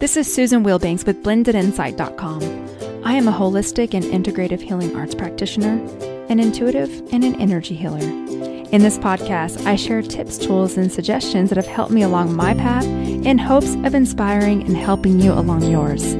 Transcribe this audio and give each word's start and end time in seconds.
This 0.00 0.16
is 0.16 0.32
Susan 0.32 0.64
Wilbanks 0.64 1.06
with 1.06 1.22
blendedinsight.com. 1.22 2.42
I 3.04 3.12
am 3.12 3.28
a 3.28 3.32
holistic 3.32 3.94
and 3.94 4.04
integrative 4.04 4.60
healing 4.60 4.94
arts 4.96 5.14
practitioner, 5.14 5.78
an 6.28 6.40
intuitive, 6.40 6.90
and 7.12 7.22
an 7.22 7.40
energy 7.40 7.76
healer. 7.76 8.00
In 8.00 8.82
this 8.82 8.98
podcast, 8.98 9.64
I 9.66 9.76
share 9.76 10.02
tips, 10.02 10.36
tools, 10.36 10.76
and 10.76 10.90
suggestions 10.90 11.48
that 11.50 11.56
have 11.56 11.66
helped 11.66 11.92
me 11.92 12.02
along 12.02 12.34
my 12.34 12.54
path 12.54 12.84
in 12.84 13.38
hopes 13.38 13.74
of 13.76 13.94
inspiring 13.94 14.62
and 14.64 14.76
helping 14.76 15.20
you 15.20 15.32
along 15.32 15.62
yours. 15.62 16.16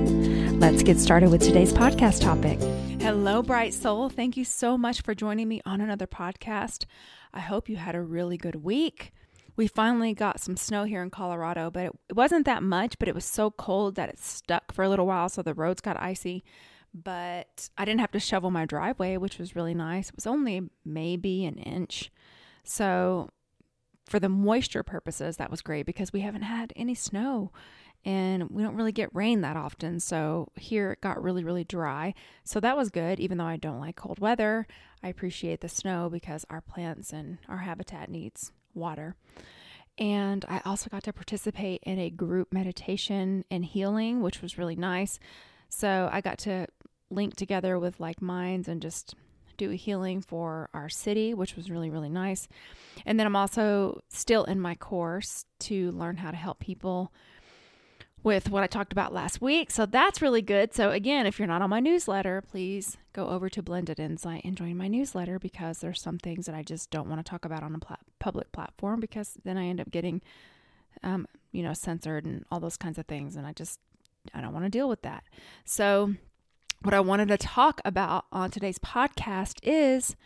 Let's 0.55 0.85
get 0.85 0.99
started 0.99 1.31
with 1.31 1.43
today's 1.43 1.73
podcast 1.73 2.23
topic. 2.23 2.61
Hello, 3.03 3.43
bright 3.43 3.75
soul. 3.75 4.09
Thank 4.09 4.37
you 4.37 4.45
so 4.45 4.79
much 4.79 5.03
for 5.03 5.17
joining 5.17 5.49
me 5.49 5.61
on 5.67 5.81
another 5.81 6.07
podcast. 6.07 6.85
I 7.35 7.41
hope 7.41 7.69
you 7.69 7.77
had 7.77 7.97
a 7.97 8.03
really 8.03 8.37
good 8.37 8.63
week 8.63 9.13
we 9.57 9.67
finally 9.67 10.15
got 10.15 10.41
some 10.41 10.57
snow 10.57 10.85
here 10.85 11.03
in 11.03 11.11
Colorado, 11.11 11.71
but 11.71 11.87
it, 11.87 11.93
it 12.11 12.17
wasn't 12.17 12.47
that 12.47 12.63
much, 12.63 12.99
but 12.99 13.09
it 13.09 13.15
was 13.15 13.25
so 13.25 13.51
cold 13.51 13.95
that 13.95 14.09
it 14.09 14.19
stuck 14.19 14.73
for 14.73 14.83
a 14.83 14.89
little 14.89 15.07
while, 15.07 15.29
so 15.29 15.43
the 15.43 15.55
roads 15.55 15.81
got 15.81 16.01
icy. 16.01 16.45
But 16.93 17.69
I 17.77 17.85
didn't 17.85 18.01
have 18.01 18.13
to 18.13 18.21
shovel 18.21 18.51
my 18.51 18.67
driveway, 18.67 19.17
which 19.17 19.39
was 19.39 19.57
really 19.57 19.75
nice. 19.75 20.09
It 20.09 20.17
was 20.17 20.27
only 20.27 20.71
maybe 20.85 21.45
an 21.45 21.59
inch. 21.59 22.13
So, 22.63 23.31
for 24.07 24.21
the 24.21 24.29
moisture 24.29 24.83
purposes, 24.83 25.39
that 25.39 25.51
was 25.51 25.63
great 25.63 25.87
because 25.87 26.13
we 26.13 26.21
haven't 26.21 26.43
had 26.43 26.73
any 26.77 26.95
snow 26.95 27.51
and 28.05 28.51
we 28.51 28.63
don't 28.63 28.77
really 28.77 28.93
get 28.93 29.15
rain 29.15 29.41
that 29.41 29.57
often. 29.57 29.99
So 29.99 30.53
here 30.57 30.93
it 30.93 31.01
got 31.01 31.23
really, 31.23 31.43
really 31.43 31.65
dry. 31.65 32.15
So 32.45 32.61
that 32.61 32.77
was 32.77 32.91
good, 32.91 33.19
even 33.19 33.39
though 33.39 33.47
I 33.47 33.57
don't 33.57 33.81
like 33.81 33.97
cold 33.97 34.19
weather. 34.19 34.67
I 35.03 35.09
appreciate 35.09 35.63
the 35.63 35.71
snow 35.71 36.11
because 36.11 36.45
our 36.51 36.61
plants 36.61 37.13
and 37.13 37.39
our 37.49 37.59
habitat 37.59 38.11
needs 38.11 38.53
water. 38.75 39.17
And 39.97 40.45
I 40.49 40.61
also 40.65 40.91
got 40.91 41.05
to 41.05 41.13
participate 41.13 41.83
in 41.85 41.99
a 41.99 42.11
group 42.11 42.53
meditation 42.53 43.45
and 43.51 43.65
healing, 43.65 44.23
which 44.23 44.43
was 44.43 44.59
really 44.59 44.77
nice. 44.77 45.21
So 45.69 46.09
I 46.13 46.21
got 46.21 46.39
to 46.39 46.67
link 47.11 47.37
together 47.37 47.79
with 47.79 48.01
like 48.01 48.21
minds 48.21 48.67
and 48.69 48.83
just 48.83 49.15
do 49.57 49.71
a 49.71 49.77
healing 49.77 50.21
for 50.21 50.69
our 50.75 50.89
city, 50.89 51.33
which 51.33 51.55
was 51.55 51.71
really, 51.71 51.91
really 51.91 52.09
nice. 52.09 52.49
And 53.07 53.19
then 53.19 53.27
I'm 53.27 53.37
also 53.37 54.01
still 54.09 54.45
in 54.45 54.61
my 54.61 54.75
course 54.75 55.45
to 55.61 55.93
learn 55.93 56.17
how 56.17 56.33
to 56.33 56.37
help 56.37 56.59
people 56.59 57.13
with 58.25 58.49
what 58.49 58.63
I 58.63 58.67
talked 58.67 58.91
about 58.91 59.13
last 59.13 59.43
week. 59.43 59.71
So 59.71 59.85
that's 59.85 60.23
really 60.23 60.41
good. 60.41 60.75
So, 60.75 60.91
again, 60.91 61.27
if 61.27 61.39
you're 61.39 61.47
not 61.47 61.61
on 61.61 61.69
my 61.69 61.79
newsletter, 61.79 62.41
please 62.41 62.97
go 63.13 63.29
over 63.29 63.51
to 63.51 63.63
Blended 63.63 64.01
Insight 64.01 64.45
and 64.45 64.57
join 64.57 64.77
my 64.79 64.89
newsletter 64.89 65.39
because 65.39 65.79
there's 65.79 66.01
some 66.01 66.19
things 66.19 66.47
that 66.47 66.55
I 66.55 66.63
just 66.63 66.91
don't 66.91 67.09
want 67.09 67.25
to 67.25 67.31
talk 67.31 67.45
about 67.45 67.63
on 67.63 67.75
a 67.75 67.79
pl- 67.79 67.99
public 68.19 68.51
platform 68.51 68.99
because 68.99 69.35
then 69.45 69.59
I 69.59 69.67
end 69.67 69.79
up 69.79 69.91
getting, 69.91 70.23
um, 71.03 71.29
you 71.53 71.63
know, 71.63 71.75
censored 71.75 72.25
and 72.25 72.47
all 72.51 72.61
those 72.61 72.79
kinds 72.79 72.99
of 72.99 73.07
things. 73.07 73.37
And 73.37 73.47
I 73.47 73.53
just, 73.53 73.79
I 74.35 74.41
don't 74.41 74.55
want 74.55 74.65
to 74.65 74.71
deal 74.71 74.89
with 74.89 75.03
that. 75.03 75.25
So, 75.67 76.15
what 76.83 76.95
I 76.95 77.01
wanted 77.01 77.29
to 77.29 77.37
talk 77.37 77.83
about 77.85 78.25
on 78.33 78.51
today's 78.51 78.79
podcast 78.79 79.59
is 79.63 80.17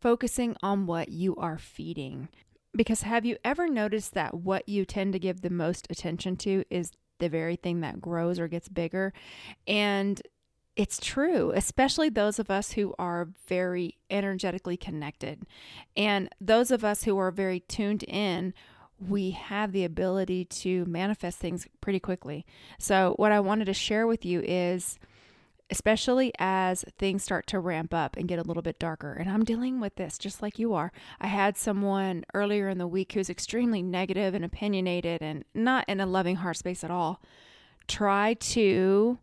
focusing 0.00 0.54
on 0.62 0.86
what 0.86 1.08
you 1.08 1.34
are 1.36 1.58
feeding. 1.58 2.28
Because 2.74 3.02
have 3.02 3.24
you 3.24 3.36
ever 3.44 3.68
noticed 3.68 4.14
that 4.14 4.34
what 4.34 4.68
you 4.68 4.84
tend 4.84 5.12
to 5.14 5.18
give 5.18 5.40
the 5.40 5.50
most 5.50 5.86
attention 5.90 6.36
to 6.38 6.64
is 6.70 6.92
the 7.22 7.28
very 7.28 7.56
thing 7.56 7.80
that 7.80 8.00
grows 8.00 8.38
or 8.38 8.48
gets 8.48 8.68
bigger. 8.68 9.12
And 9.66 10.20
it's 10.74 10.98
true, 10.98 11.52
especially 11.54 12.08
those 12.08 12.38
of 12.38 12.50
us 12.50 12.72
who 12.72 12.94
are 12.98 13.28
very 13.46 13.98
energetically 14.10 14.76
connected. 14.76 15.44
And 15.96 16.28
those 16.40 16.70
of 16.70 16.84
us 16.84 17.04
who 17.04 17.16
are 17.18 17.30
very 17.30 17.60
tuned 17.60 18.02
in, 18.04 18.52
we 18.98 19.30
have 19.30 19.72
the 19.72 19.84
ability 19.84 20.46
to 20.46 20.84
manifest 20.86 21.38
things 21.38 21.66
pretty 21.80 22.00
quickly. 22.00 22.44
So, 22.78 23.14
what 23.16 23.32
I 23.32 23.40
wanted 23.40 23.66
to 23.66 23.74
share 23.74 24.06
with 24.06 24.24
you 24.24 24.40
is 24.44 24.98
especially 25.72 26.32
as 26.38 26.84
things 26.98 27.24
start 27.24 27.46
to 27.46 27.58
ramp 27.58 27.94
up 27.94 28.14
and 28.14 28.28
get 28.28 28.38
a 28.38 28.42
little 28.42 28.62
bit 28.62 28.78
darker. 28.78 29.14
And 29.14 29.30
I'm 29.30 29.42
dealing 29.42 29.80
with 29.80 29.96
this 29.96 30.18
just 30.18 30.42
like 30.42 30.58
you 30.58 30.74
are. 30.74 30.92
I 31.18 31.28
had 31.28 31.56
someone 31.56 32.24
earlier 32.34 32.68
in 32.68 32.76
the 32.76 32.86
week 32.86 33.14
who's 33.14 33.30
extremely 33.30 33.82
negative 33.82 34.34
and 34.34 34.44
opinionated 34.44 35.22
and 35.22 35.46
not 35.54 35.88
in 35.88 35.98
a 35.98 36.06
loving 36.06 36.36
heart 36.36 36.58
space 36.58 36.84
at 36.84 36.90
all 36.90 37.22
try 37.88 38.34
to 38.34 39.18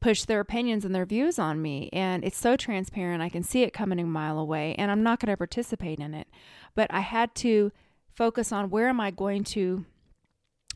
push 0.00 0.24
their 0.24 0.40
opinions 0.40 0.86
and 0.86 0.94
their 0.94 1.04
views 1.04 1.38
on 1.38 1.60
me. 1.60 1.90
And 1.92 2.24
it's 2.24 2.38
so 2.38 2.56
transparent. 2.56 3.22
I 3.22 3.28
can 3.28 3.42
see 3.42 3.62
it 3.62 3.74
coming 3.74 4.00
a 4.00 4.04
mile 4.04 4.38
away, 4.38 4.74
and 4.76 4.90
I'm 4.90 5.02
not 5.02 5.20
going 5.20 5.30
to 5.30 5.36
participate 5.36 6.00
in 6.00 6.14
it. 6.14 6.28
But 6.74 6.92
I 6.92 7.00
had 7.00 7.34
to 7.36 7.72
focus 8.14 8.52
on 8.52 8.70
where 8.70 8.88
am 8.88 9.00
I 9.00 9.10
going 9.10 9.44
to, 9.44 9.84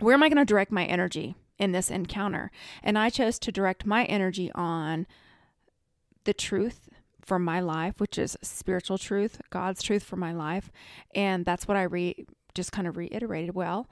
where 0.01 0.13
am 0.13 0.23
I 0.23 0.29
going 0.29 0.37
to 0.37 0.45
direct 0.45 0.71
my 0.71 0.85
energy? 0.85 1.35
In 1.59 1.73
this 1.73 1.91
encounter. 1.91 2.51
And 2.83 2.99
I 2.99 3.11
chose 3.11 3.39
to 3.41 3.53
direct 3.53 3.87
my 3.87 4.05
energy 4.05 4.51
on 4.55 5.07
the 6.25 6.35
truth 6.35 6.89
for 7.25 7.39
my 7.39 7.61
life, 7.61 8.01
which 8.01 8.19
is 8.19 8.37
spiritual 8.43 8.99
truth, 8.99 9.41
God's 9.51 9.83
truth 9.83 10.03
for 10.03 10.17
my 10.17 10.33
life. 10.33 10.71
And 11.15 11.45
that's 11.45 11.67
what 11.67 11.77
I 11.77 11.83
re- 11.85 12.27
just 12.55 12.73
kind 12.73 12.87
of 12.87 12.97
reiterated. 12.97 13.55
Well, 13.55 13.89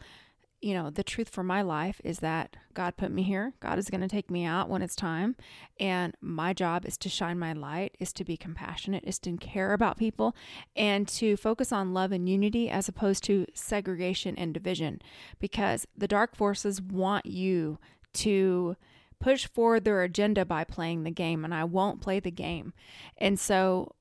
you 0.63 0.75
know, 0.75 0.91
the 0.91 1.03
truth 1.03 1.29
for 1.29 1.43
my 1.43 1.61
life 1.61 2.01
is 2.05 2.21
that 2.21 2.57
God 2.73 2.97
put 2.97 3.11
me 3.11 3.25
here. 3.25 3.53
God 3.59 3.79
is 3.79 3.91
going 3.91 4.01
to 4.01 4.09
take 4.09 4.31
me 4.31 4.45
out 4.45 4.71
when 4.71 4.81
it's 4.81 4.95
time. 4.95 5.35
And 5.81 6.15
my 6.21 6.53
job 6.53 6.87
is 6.87 6.97
to 6.99 7.09
shine 7.09 7.39
my 7.39 7.53
light, 7.53 7.97
is 7.99 8.13
to 8.15 8.25
be 8.25 8.37
compassionate, 8.37 9.03
is 9.05 9.19
to 9.21 9.37
care 9.37 9.73
about 9.73 9.99
people, 9.99 10.37
and 10.77 11.09
to 11.09 11.37
focus 11.37 11.73
on 11.73 11.93
love 11.93 12.13
and 12.13 12.29
unity 12.29 12.71
as 12.71 12.89
opposed 12.89 13.25
to 13.25 13.45
segregation 13.55 14.37
and 14.37 14.55
division. 14.55 15.03
Because 15.41 15.85
the 15.97 16.09
dark 16.09 16.37
forces 16.37 16.81
want 16.81 17.27
you 17.27 17.79
to 18.15 18.77
push 19.19 19.49
forward 19.49 19.85
their 19.85 20.03
agenda 20.03 20.45
by 20.45 20.63
playing 20.63 21.03
the 21.03 21.11
game, 21.11 21.45
and 21.45 21.53
I 21.53 21.65
won't 21.65 22.01
play 22.01 22.21
the 22.21 22.31
game. 22.31 22.73
And 23.19 23.39
so, 23.39 23.97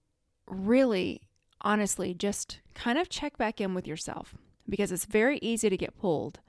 really, 0.45 1.21
honestly, 1.61 2.13
just 2.13 2.59
kind 2.75 2.99
of 2.99 3.09
check 3.09 3.35
back 3.37 3.59
in 3.59 3.73
with 3.73 3.87
yourself 3.87 4.35
because 4.71 4.91
it's 4.91 5.05
very 5.05 5.37
easy 5.43 5.69
to 5.69 5.77
get 5.77 5.97
pulled. 5.99 6.39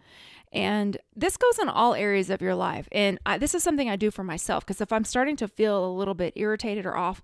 And 0.52 0.98
this 1.16 1.36
goes 1.36 1.58
in 1.58 1.68
all 1.68 1.94
areas 1.94 2.30
of 2.30 2.42
your 2.42 2.54
life. 2.54 2.88
And 2.92 3.18
I, 3.24 3.38
this 3.38 3.54
is 3.54 3.62
something 3.62 3.88
I 3.88 3.96
do 3.96 4.10
for 4.10 4.22
myself 4.22 4.64
because 4.64 4.80
if 4.80 4.92
I'm 4.92 5.04
starting 5.04 5.36
to 5.36 5.48
feel 5.48 5.84
a 5.84 5.92
little 5.92 6.14
bit 6.14 6.34
irritated 6.36 6.86
or 6.86 6.96
off, 6.96 7.22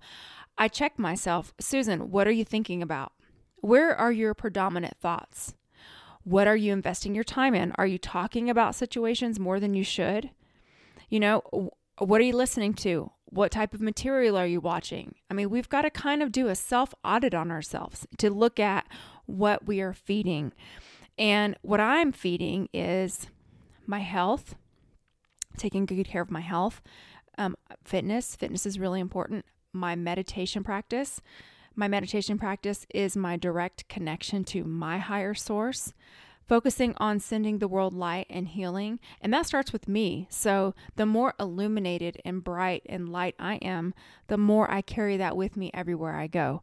I 0.57 0.67
check 0.67 0.99
myself. 0.99 1.53
Susan, 1.59 2.11
what 2.11 2.27
are 2.27 2.31
you 2.31 2.43
thinking 2.43 2.81
about? 2.81 3.13
Where 3.61 3.95
are 3.95 4.11
your 4.11 4.33
predominant 4.33 4.97
thoughts? 4.99 5.53
What 6.23 6.47
are 6.47 6.55
you 6.55 6.73
investing 6.73 7.15
your 7.15 7.23
time 7.23 7.55
in? 7.55 7.71
Are 7.77 7.87
you 7.87 7.97
talking 7.97 8.49
about 8.49 8.75
situations 8.75 9.39
more 9.39 9.59
than 9.59 9.73
you 9.73 9.83
should? 9.83 10.31
You 11.09 11.19
know, 11.19 11.71
what 11.97 12.21
are 12.21 12.25
you 12.25 12.35
listening 12.35 12.73
to? 12.75 13.11
What 13.25 13.51
type 13.51 13.73
of 13.73 13.81
material 13.81 14.37
are 14.37 14.47
you 14.47 14.59
watching? 14.59 15.15
I 15.29 15.33
mean, 15.33 15.49
we've 15.49 15.69
got 15.69 15.83
to 15.83 15.89
kind 15.89 16.23
of 16.23 16.31
do 16.31 16.47
a 16.47 16.55
self 16.55 16.93
audit 17.03 17.33
on 17.33 17.51
ourselves 17.51 18.07
to 18.17 18.29
look 18.29 18.59
at 18.59 18.87
what 19.27 19.67
we 19.67 19.81
are 19.81 19.93
feeding. 19.93 20.51
And 21.19 21.57
what 21.61 21.81
I'm 21.81 22.13
feeding 22.13 22.69
is 22.73 23.27
my 23.85 23.99
health, 23.99 24.55
taking 25.57 25.85
good 25.85 26.07
care 26.07 26.21
of 26.21 26.31
my 26.31 26.39
health, 26.39 26.81
um, 27.37 27.57
fitness. 27.83 28.37
Fitness 28.37 28.65
is 28.65 28.79
really 28.79 29.01
important. 29.01 29.45
My 29.73 29.95
meditation 29.95 30.63
practice. 30.63 31.21
My 31.75 31.89
meditation 31.89 32.37
practice 32.37 32.85
is 32.93 33.17
my 33.17 33.35
direct 33.35 33.87
connection 33.89 34.43
to 34.45 34.63
my 34.63 34.97
higher 34.97 35.33
source, 35.33 35.93
focusing 36.47 36.93
on 36.97 37.19
sending 37.19 37.59
the 37.59 37.67
world 37.67 37.93
light 37.93 38.25
and 38.29 38.47
healing. 38.47 38.99
And 39.21 39.33
that 39.33 39.45
starts 39.45 39.73
with 39.73 39.87
me. 39.89 40.27
So 40.29 40.73
the 40.95 41.05
more 41.05 41.33
illuminated 41.37 42.21
and 42.23 42.43
bright 42.43 42.83
and 42.87 43.09
light 43.09 43.35
I 43.37 43.55
am, 43.55 43.93
the 44.27 44.37
more 44.37 44.71
I 44.71 44.81
carry 44.81 45.17
that 45.17 45.35
with 45.35 45.57
me 45.57 45.69
everywhere 45.73 46.15
I 46.15 46.27
go. 46.27 46.61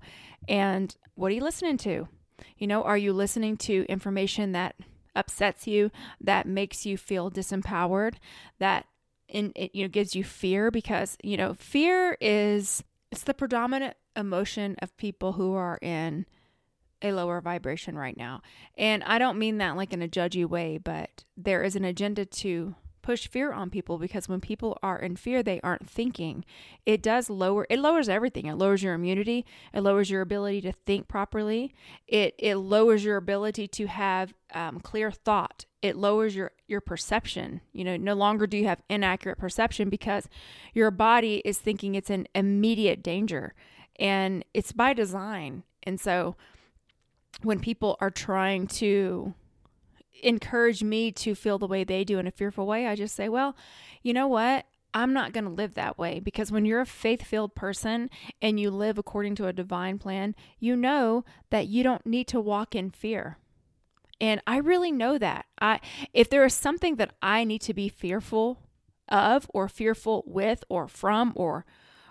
And 0.48 0.96
what 1.14 1.30
are 1.30 1.34
you 1.34 1.44
listening 1.44 1.76
to? 1.78 2.08
You 2.58 2.66
know, 2.66 2.82
are 2.82 2.98
you 2.98 3.12
listening 3.12 3.56
to 3.58 3.86
information 3.88 4.52
that 4.52 4.76
upsets 5.14 5.66
you, 5.66 5.90
that 6.20 6.46
makes 6.46 6.84
you 6.84 6.96
feel 6.96 7.30
disempowered, 7.30 8.14
that 8.58 8.86
in 9.28 9.52
it 9.56 9.74
you 9.74 9.82
know 9.82 9.88
gives 9.88 10.14
you 10.14 10.22
fear 10.22 10.70
because, 10.70 11.16
you 11.22 11.36
know, 11.36 11.54
fear 11.54 12.16
is 12.20 12.84
it's 13.10 13.24
the 13.24 13.34
predominant 13.34 13.96
emotion 14.14 14.76
of 14.80 14.96
people 14.96 15.32
who 15.32 15.54
are 15.54 15.78
in 15.82 16.26
a 17.02 17.12
lower 17.12 17.40
vibration 17.40 17.96
right 17.96 18.16
now. 18.16 18.40
And 18.76 19.02
I 19.04 19.18
don't 19.18 19.38
mean 19.38 19.58
that 19.58 19.76
like 19.76 19.92
in 19.92 20.02
a 20.02 20.08
judgy 20.08 20.46
way, 20.46 20.78
but 20.78 21.24
there 21.36 21.62
is 21.62 21.76
an 21.76 21.84
agenda 21.84 22.24
to 22.24 22.74
push 23.06 23.28
fear 23.28 23.52
on 23.52 23.70
people 23.70 23.98
because 23.98 24.28
when 24.28 24.40
people 24.40 24.76
are 24.82 24.98
in 24.98 25.14
fear 25.14 25.40
they 25.40 25.60
aren't 25.62 25.88
thinking. 25.88 26.44
It 26.84 27.02
does 27.02 27.30
lower 27.30 27.64
it 27.70 27.78
lowers 27.78 28.08
everything. 28.08 28.46
It 28.46 28.56
lowers 28.56 28.82
your 28.82 28.94
immunity. 28.94 29.46
It 29.72 29.82
lowers 29.82 30.10
your 30.10 30.22
ability 30.22 30.62
to 30.62 30.72
think 30.72 31.06
properly. 31.06 31.72
It 32.08 32.34
it 32.36 32.56
lowers 32.56 33.04
your 33.04 33.16
ability 33.16 33.68
to 33.68 33.86
have 33.86 34.34
um, 34.52 34.80
clear 34.80 35.12
thought. 35.12 35.66
It 35.82 35.94
lowers 35.94 36.34
your 36.34 36.50
your 36.66 36.80
perception. 36.80 37.60
You 37.72 37.84
know 37.84 37.96
no 37.96 38.14
longer 38.14 38.44
do 38.48 38.56
you 38.56 38.66
have 38.66 38.82
inaccurate 38.90 39.38
perception 39.38 39.88
because 39.88 40.28
your 40.74 40.90
body 40.90 41.42
is 41.44 41.58
thinking 41.58 41.94
it's 41.94 42.10
an 42.10 42.26
immediate 42.34 43.04
danger. 43.04 43.54
And 44.00 44.44
it's 44.52 44.72
by 44.72 44.94
design. 44.94 45.62
And 45.84 46.00
so 46.00 46.34
when 47.42 47.60
people 47.60 47.96
are 48.00 48.10
trying 48.10 48.66
to 48.66 49.34
encourage 50.22 50.82
me 50.82 51.12
to 51.12 51.34
feel 51.34 51.58
the 51.58 51.66
way 51.66 51.84
they 51.84 52.04
do 52.04 52.18
in 52.18 52.26
a 52.26 52.32
fearful 52.32 52.66
way, 52.66 52.86
I 52.86 52.94
just 52.94 53.14
say, 53.14 53.28
well, 53.28 53.56
you 54.02 54.12
know 54.12 54.28
what? 54.28 54.66
I'm 54.94 55.12
not 55.12 55.34
going 55.34 55.44
to 55.44 55.50
live 55.50 55.74
that 55.74 55.98
way 55.98 56.20
because 56.20 56.50
when 56.50 56.64
you're 56.64 56.80
a 56.80 56.86
faith 56.86 57.22
filled 57.22 57.54
person 57.54 58.08
and 58.40 58.58
you 58.58 58.70
live 58.70 58.96
according 58.96 59.34
to 59.36 59.46
a 59.46 59.52
divine 59.52 59.98
plan, 59.98 60.34
you 60.58 60.74
know 60.74 61.24
that 61.50 61.66
you 61.66 61.82
don't 61.82 62.06
need 62.06 62.26
to 62.28 62.40
walk 62.40 62.74
in 62.74 62.90
fear. 62.90 63.36
And 64.20 64.40
I 64.46 64.56
really 64.56 64.90
know 64.90 65.18
that. 65.18 65.44
I 65.60 65.80
if 66.14 66.30
there 66.30 66.44
is 66.46 66.54
something 66.54 66.96
that 66.96 67.12
I 67.20 67.44
need 67.44 67.60
to 67.62 67.74
be 67.74 67.90
fearful 67.90 68.62
of 69.08 69.50
or 69.52 69.68
fearful 69.68 70.24
with 70.26 70.64
or 70.70 70.88
from 70.88 71.32
or 71.36 71.66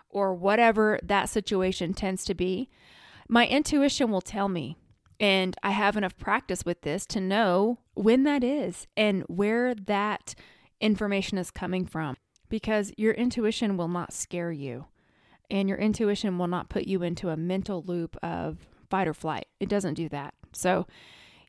or 0.09 0.35
whatever 0.35 0.99
that 1.01 1.29
situation 1.29 1.93
tends 1.93 2.23
to 2.25 2.35
be, 2.35 2.69
my 3.27 3.47
intuition 3.47 4.11
will 4.11 4.21
tell 4.21 4.47
me. 4.47 4.77
And 5.19 5.55
I 5.63 5.71
have 5.71 5.95
enough 5.95 6.17
practice 6.17 6.65
with 6.65 6.81
this 6.81 7.05
to 7.07 7.21
know 7.21 7.79
when 7.93 8.23
that 8.23 8.43
is 8.43 8.87
and 8.97 9.23
where 9.23 9.73
that 9.73 10.35
information 10.81 11.37
is 11.37 11.51
coming 11.51 11.85
from 11.85 12.17
because 12.49 12.91
your 12.97 13.13
intuition 13.13 13.77
will 13.77 13.87
not 13.87 14.13
scare 14.13 14.51
you 14.51 14.85
and 15.49 15.69
your 15.69 15.77
intuition 15.77 16.37
will 16.37 16.47
not 16.47 16.69
put 16.69 16.85
you 16.85 17.03
into 17.03 17.29
a 17.29 17.37
mental 17.37 17.83
loop 17.85 18.17
of 18.23 18.67
fight 18.89 19.07
or 19.07 19.13
flight. 19.13 19.47
It 19.59 19.69
doesn't 19.69 19.93
do 19.93 20.09
that. 20.09 20.33
So 20.53 20.87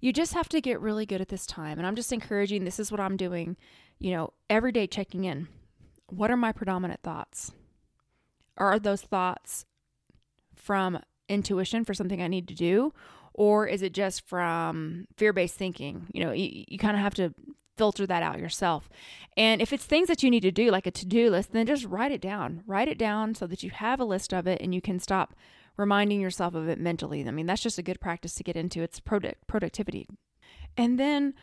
you 0.01 0.13
just 0.13 0.35
have 0.35 0.49
to 0.51 0.61
get 0.61 0.81
really 0.81 1.07
good 1.07 1.21
at 1.21 1.29
this 1.29 1.47
time. 1.47 1.79
And 1.79 1.87
I'm 1.87 1.97
just 1.97 2.13
encouraging 2.13 2.65
this 2.65 2.79
is 2.79 2.91
what 2.93 3.01
I'm 3.01 3.17
doing, 3.17 3.57
you 3.99 4.11
know, 4.13 4.33
every 4.49 4.73
day 4.73 4.87
checking 4.87 5.25
in. 5.25 5.49
What 6.09 6.31
are 6.31 6.37
my 6.37 6.53
predominant 6.53 7.01
thoughts? 7.03 7.53
Are 8.57 8.79
those 8.79 9.03
thoughts 9.03 9.65
from 10.55 11.01
intuition 11.29 11.85
for 11.85 11.95
something 11.95 12.23
I 12.23 12.29
need 12.29 12.49
to 12.49 12.55
do? 12.55 12.93
Or 13.37 13.67
is 13.67 13.83
it 13.83 13.93
just 13.93 14.27
from 14.27 15.07
fear 15.17 15.33
based 15.33 15.55
thinking? 15.55 16.07
You 16.13 16.25
know, 16.25 16.33
you, 16.33 16.65
you 16.67 16.79
kind 16.79 16.97
of 16.97 17.03
have 17.03 17.15
to 17.15 17.35
filter 17.77 18.07
that 18.07 18.23
out 18.23 18.39
yourself. 18.39 18.89
And 19.37 19.61
if 19.61 19.73
it's 19.73 19.85
things 19.85 20.09
that 20.09 20.23
you 20.23 20.31
need 20.31 20.41
to 20.41 20.51
do, 20.51 20.71
like 20.71 20.87
a 20.87 20.91
to 20.91 21.07
do 21.07 21.31
list, 21.31 21.53
then 21.53 21.67
just 21.67 21.85
write 21.85 22.13
it 22.13 22.21
down. 22.21 22.63
Write 22.67 22.89
it 22.89 22.99
down 22.99 23.35
so 23.35 23.47
that 23.47 23.63
you 23.63 23.71
have 23.71 24.01
a 24.01 24.05
list 24.05 24.33
of 24.33 24.47
it 24.47 24.61
and 24.63 24.75
you 24.75 24.81
can 24.81 24.99
stop 24.99 25.35
reminding 25.77 26.21
yourself 26.21 26.55
of 26.55 26.69
it 26.69 26.81
mentally. 26.81 27.27
I 27.27 27.31
mean, 27.31 27.47
that's 27.47 27.63
just 27.63 27.79
a 27.79 27.83
good 27.83 28.01
practice 28.01 28.35
to 28.37 28.43
get 28.43 28.57
into. 28.57 28.83
It's 28.83 28.99
product 28.99 29.47
productivity. 29.47 30.09
And 30.77 30.99
then 30.99 31.35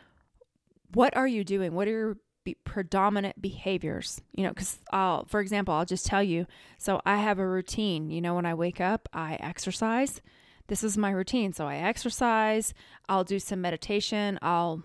what 0.92 1.16
are 1.16 1.28
you 1.28 1.44
doing? 1.44 1.74
What 1.74 1.88
are 1.88 1.92
your 1.92 2.16
be 2.44 2.56
predominant 2.64 3.40
behaviors? 3.40 4.20
You 4.32 4.44
know, 4.44 4.50
because 4.50 4.78
I'll, 4.92 5.24
for 5.26 5.40
example, 5.40 5.74
I'll 5.74 5.84
just 5.84 6.06
tell 6.06 6.22
you. 6.22 6.46
So 6.78 7.00
I 7.06 7.16
have 7.18 7.38
a 7.38 7.46
routine. 7.46 8.10
You 8.10 8.20
know, 8.20 8.34
when 8.34 8.46
I 8.46 8.54
wake 8.54 8.80
up, 8.80 9.08
I 9.12 9.34
exercise. 9.34 10.20
This 10.68 10.82
is 10.82 10.96
my 10.96 11.10
routine. 11.10 11.52
So 11.52 11.66
I 11.66 11.76
exercise. 11.76 12.74
I'll 13.08 13.24
do 13.24 13.38
some 13.38 13.60
meditation. 13.60 14.38
I'll 14.42 14.82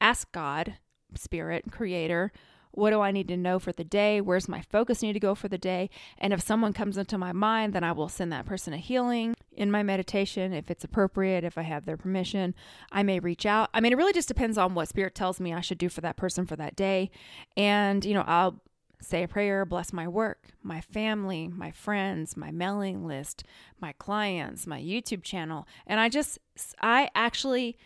ask 0.00 0.30
God 0.32 0.74
spirit, 1.14 1.64
creator, 1.70 2.32
what 2.76 2.90
do 2.90 3.00
I 3.00 3.10
need 3.10 3.28
to 3.28 3.38
know 3.38 3.58
for 3.58 3.72
the 3.72 3.84
day? 3.84 4.20
Where's 4.20 4.48
my 4.48 4.60
focus 4.60 5.00
need 5.00 5.14
to 5.14 5.20
go 5.20 5.34
for 5.34 5.48
the 5.48 5.56
day? 5.56 5.88
And 6.18 6.34
if 6.34 6.42
someone 6.42 6.74
comes 6.74 6.98
into 6.98 7.16
my 7.16 7.32
mind, 7.32 7.72
then 7.72 7.82
I 7.82 7.92
will 7.92 8.10
send 8.10 8.30
that 8.32 8.44
person 8.44 8.74
a 8.74 8.76
healing 8.76 9.34
in 9.50 9.70
my 9.70 9.82
meditation 9.82 10.52
if 10.52 10.70
it's 10.70 10.84
appropriate, 10.84 11.42
if 11.42 11.56
I 11.56 11.62
have 11.62 11.86
their 11.86 11.96
permission. 11.96 12.54
I 12.92 13.02
may 13.02 13.18
reach 13.18 13.46
out. 13.46 13.70
I 13.72 13.80
mean, 13.80 13.92
it 13.92 13.96
really 13.96 14.12
just 14.12 14.28
depends 14.28 14.58
on 14.58 14.74
what 14.74 14.88
spirit 14.88 15.14
tells 15.14 15.40
me 15.40 15.54
I 15.54 15.62
should 15.62 15.78
do 15.78 15.88
for 15.88 16.02
that 16.02 16.18
person 16.18 16.44
for 16.44 16.56
that 16.56 16.76
day. 16.76 17.10
And, 17.56 18.04
you 18.04 18.12
know, 18.12 18.24
I'll 18.26 18.60
say 19.00 19.22
a 19.22 19.28
prayer, 19.28 19.64
bless 19.64 19.92
my 19.92 20.08
work, 20.08 20.48
my 20.62 20.80
family, 20.80 21.48
my 21.48 21.70
friends, 21.70 22.36
my 22.36 22.50
mailing 22.50 23.06
list, 23.06 23.44
my 23.80 23.92
clients, 23.92 24.66
my 24.66 24.80
YouTube 24.80 25.22
channel. 25.22 25.66
And 25.86 26.00
I 26.00 26.08
just, 26.08 26.38
I 26.80 27.10
actually 27.14 27.76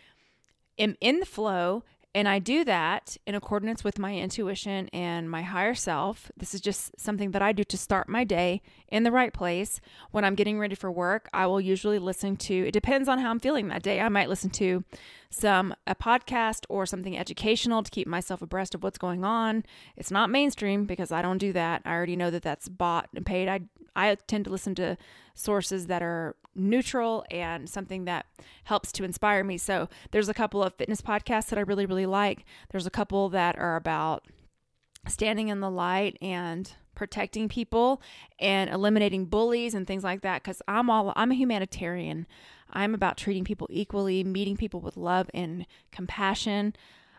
am 0.77 0.95
in 1.01 1.19
the 1.19 1.25
flow 1.25 1.83
and 2.13 2.27
I 2.27 2.39
do 2.39 2.65
that 2.65 3.15
in 3.25 3.35
accordance 3.35 3.83
with 3.83 3.97
my 3.97 4.15
intuition 4.17 4.89
and 4.91 5.31
my 5.31 5.43
higher 5.43 5.73
self. 5.73 6.29
This 6.35 6.53
is 6.53 6.59
just 6.59 6.99
something 6.99 7.31
that 7.31 7.41
I 7.41 7.53
do 7.53 7.63
to 7.63 7.77
start 7.77 8.09
my 8.09 8.25
day 8.25 8.61
in 8.89 9.03
the 9.03 9.11
right 9.11 9.33
place. 9.33 9.79
When 10.11 10.25
I'm 10.25 10.35
getting 10.35 10.59
ready 10.59 10.75
for 10.75 10.91
work, 10.91 11.29
I 11.33 11.45
will 11.45 11.61
usually 11.61 11.99
listen 11.99 12.35
to, 12.37 12.67
it 12.67 12.73
depends 12.73 13.07
on 13.07 13.19
how 13.19 13.29
I'm 13.29 13.39
feeling 13.39 13.69
that 13.69 13.83
day. 13.83 14.01
I 14.01 14.09
might 14.09 14.27
listen 14.27 14.49
to 14.51 14.83
some 15.31 15.73
a 15.87 15.95
podcast 15.95 16.65
or 16.69 16.85
something 16.85 17.17
educational 17.17 17.81
to 17.81 17.89
keep 17.89 18.07
myself 18.07 18.41
abreast 18.41 18.75
of 18.75 18.83
what's 18.83 18.97
going 18.97 19.23
on. 19.23 19.63
It's 19.95 20.11
not 20.11 20.29
mainstream 20.29 20.85
because 20.85 21.11
I 21.11 21.21
don't 21.21 21.37
do 21.37 21.53
that. 21.53 21.81
I 21.85 21.93
already 21.93 22.17
know 22.17 22.29
that 22.29 22.43
that's 22.43 22.69
bought 22.69 23.09
and 23.15 23.25
paid. 23.25 23.47
I 23.47 23.61
I 23.95 24.15
tend 24.27 24.45
to 24.45 24.51
listen 24.51 24.75
to 24.75 24.97
sources 25.33 25.87
that 25.87 26.03
are 26.03 26.35
neutral 26.53 27.25
and 27.31 27.69
something 27.69 28.05
that 28.05 28.25
helps 28.65 28.91
to 28.93 29.03
inspire 29.03 29.43
me. 29.43 29.57
So 29.57 29.89
there's 30.11 30.29
a 30.29 30.33
couple 30.33 30.63
of 30.63 30.75
fitness 30.75 31.01
podcasts 31.01 31.47
that 31.47 31.59
I 31.59 31.61
really, 31.61 31.85
really 31.85 32.05
like. 32.05 32.45
There's 32.69 32.85
a 32.85 32.91
couple 32.91 33.29
that 33.29 33.57
are 33.57 33.75
about 33.75 34.25
standing 35.07 35.47
in 35.47 35.61
the 35.61 35.69
light 35.69 36.17
and 36.21 36.71
protecting 36.93 37.49
people 37.49 38.01
and 38.39 38.69
eliminating 38.69 39.25
bullies 39.25 39.73
and 39.73 39.87
things 39.87 40.03
like 40.03 40.21
that 40.21 40.43
because 40.43 40.61
i'm 40.67 40.89
all 40.89 41.13
i'm 41.15 41.31
a 41.31 41.35
humanitarian 41.35 42.27
i'm 42.73 42.93
about 42.93 43.17
treating 43.17 43.43
people 43.43 43.67
equally 43.69 44.23
meeting 44.23 44.57
people 44.57 44.81
with 44.81 44.97
love 44.97 45.29
and 45.33 45.65
compassion 45.91 46.73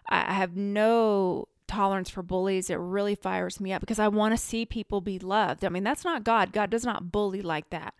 i 0.08 0.32
have 0.32 0.56
no 0.56 1.48
tolerance 1.72 2.10
for 2.10 2.22
bullies. 2.22 2.68
It 2.68 2.74
really 2.74 3.14
fires 3.14 3.58
me 3.58 3.72
up 3.72 3.80
because 3.80 3.98
I 3.98 4.08
want 4.08 4.32
to 4.32 4.36
see 4.36 4.66
people 4.66 5.00
be 5.00 5.18
loved. 5.18 5.64
I 5.64 5.70
mean, 5.70 5.84
that's 5.84 6.04
not 6.04 6.22
God. 6.22 6.52
God 6.52 6.68
does 6.68 6.84
not 6.84 7.10
bully 7.10 7.40
like 7.40 7.70
that. 7.70 7.94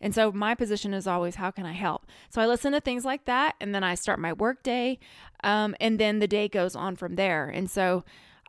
And 0.00 0.14
so 0.14 0.30
my 0.30 0.54
position 0.54 0.94
is 0.94 1.08
always, 1.08 1.34
how 1.34 1.50
can 1.50 1.66
I 1.66 1.72
help? 1.72 2.06
So 2.30 2.40
I 2.40 2.46
listen 2.46 2.72
to 2.72 2.80
things 2.80 3.04
like 3.04 3.24
that, 3.24 3.56
and 3.60 3.74
then 3.74 3.82
I 3.82 3.96
start 3.96 4.20
my 4.20 4.32
work 4.32 4.62
day, 4.62 5.00
um, 5.42 5.74
and 5.80 5.98
then 5.98 6.20
the 6.20 6.28
day 6.28 6.46
goes 6.46 6.76
on 6.76 6.94
from 6.94 7.16
there. 7.16 7.48
And 7.48 7.68
so 7.68 8.04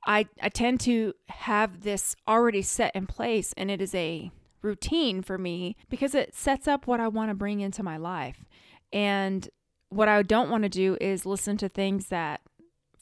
I 0.05 0.27
I 0.41 0.49
tend 0.49 0.79
to 0.81 1.13
have 1.29 1.81
this 1.81 2.15
already 2.27 2.61
set 2.61 2.95
in 2.95 3.07
place, 3.07 3.53
and 3.57 3.71
it 3.71 3.81
is 3.81 3.95
a 3.95 4.31
routine 4.61 5.21
for 5.21 5.37
me 5.37 5.75
because 5.89 6.15
it 6.15 6.35
sets 6.35 6.67
up 6.67 6.87
what 6.87 6.99
I 6.99 7.07
want 7.07 7.29
to 7.29 7.35
bring 7.35 7.59
into 7.59 7.83
my 7.83 7.97
life. 7.97 8.45
And 8.91 9.47
what 9.89 10.07
I 10.07 10.21
don't 10.21 10.49
want 10.49 10.63
to 10.63 10.69
do 10.69 10.97
is 10.99 11.25
listen 11.25 11.57
to 11.57 11.69
things 11.69 12.07
that 12.07 12.41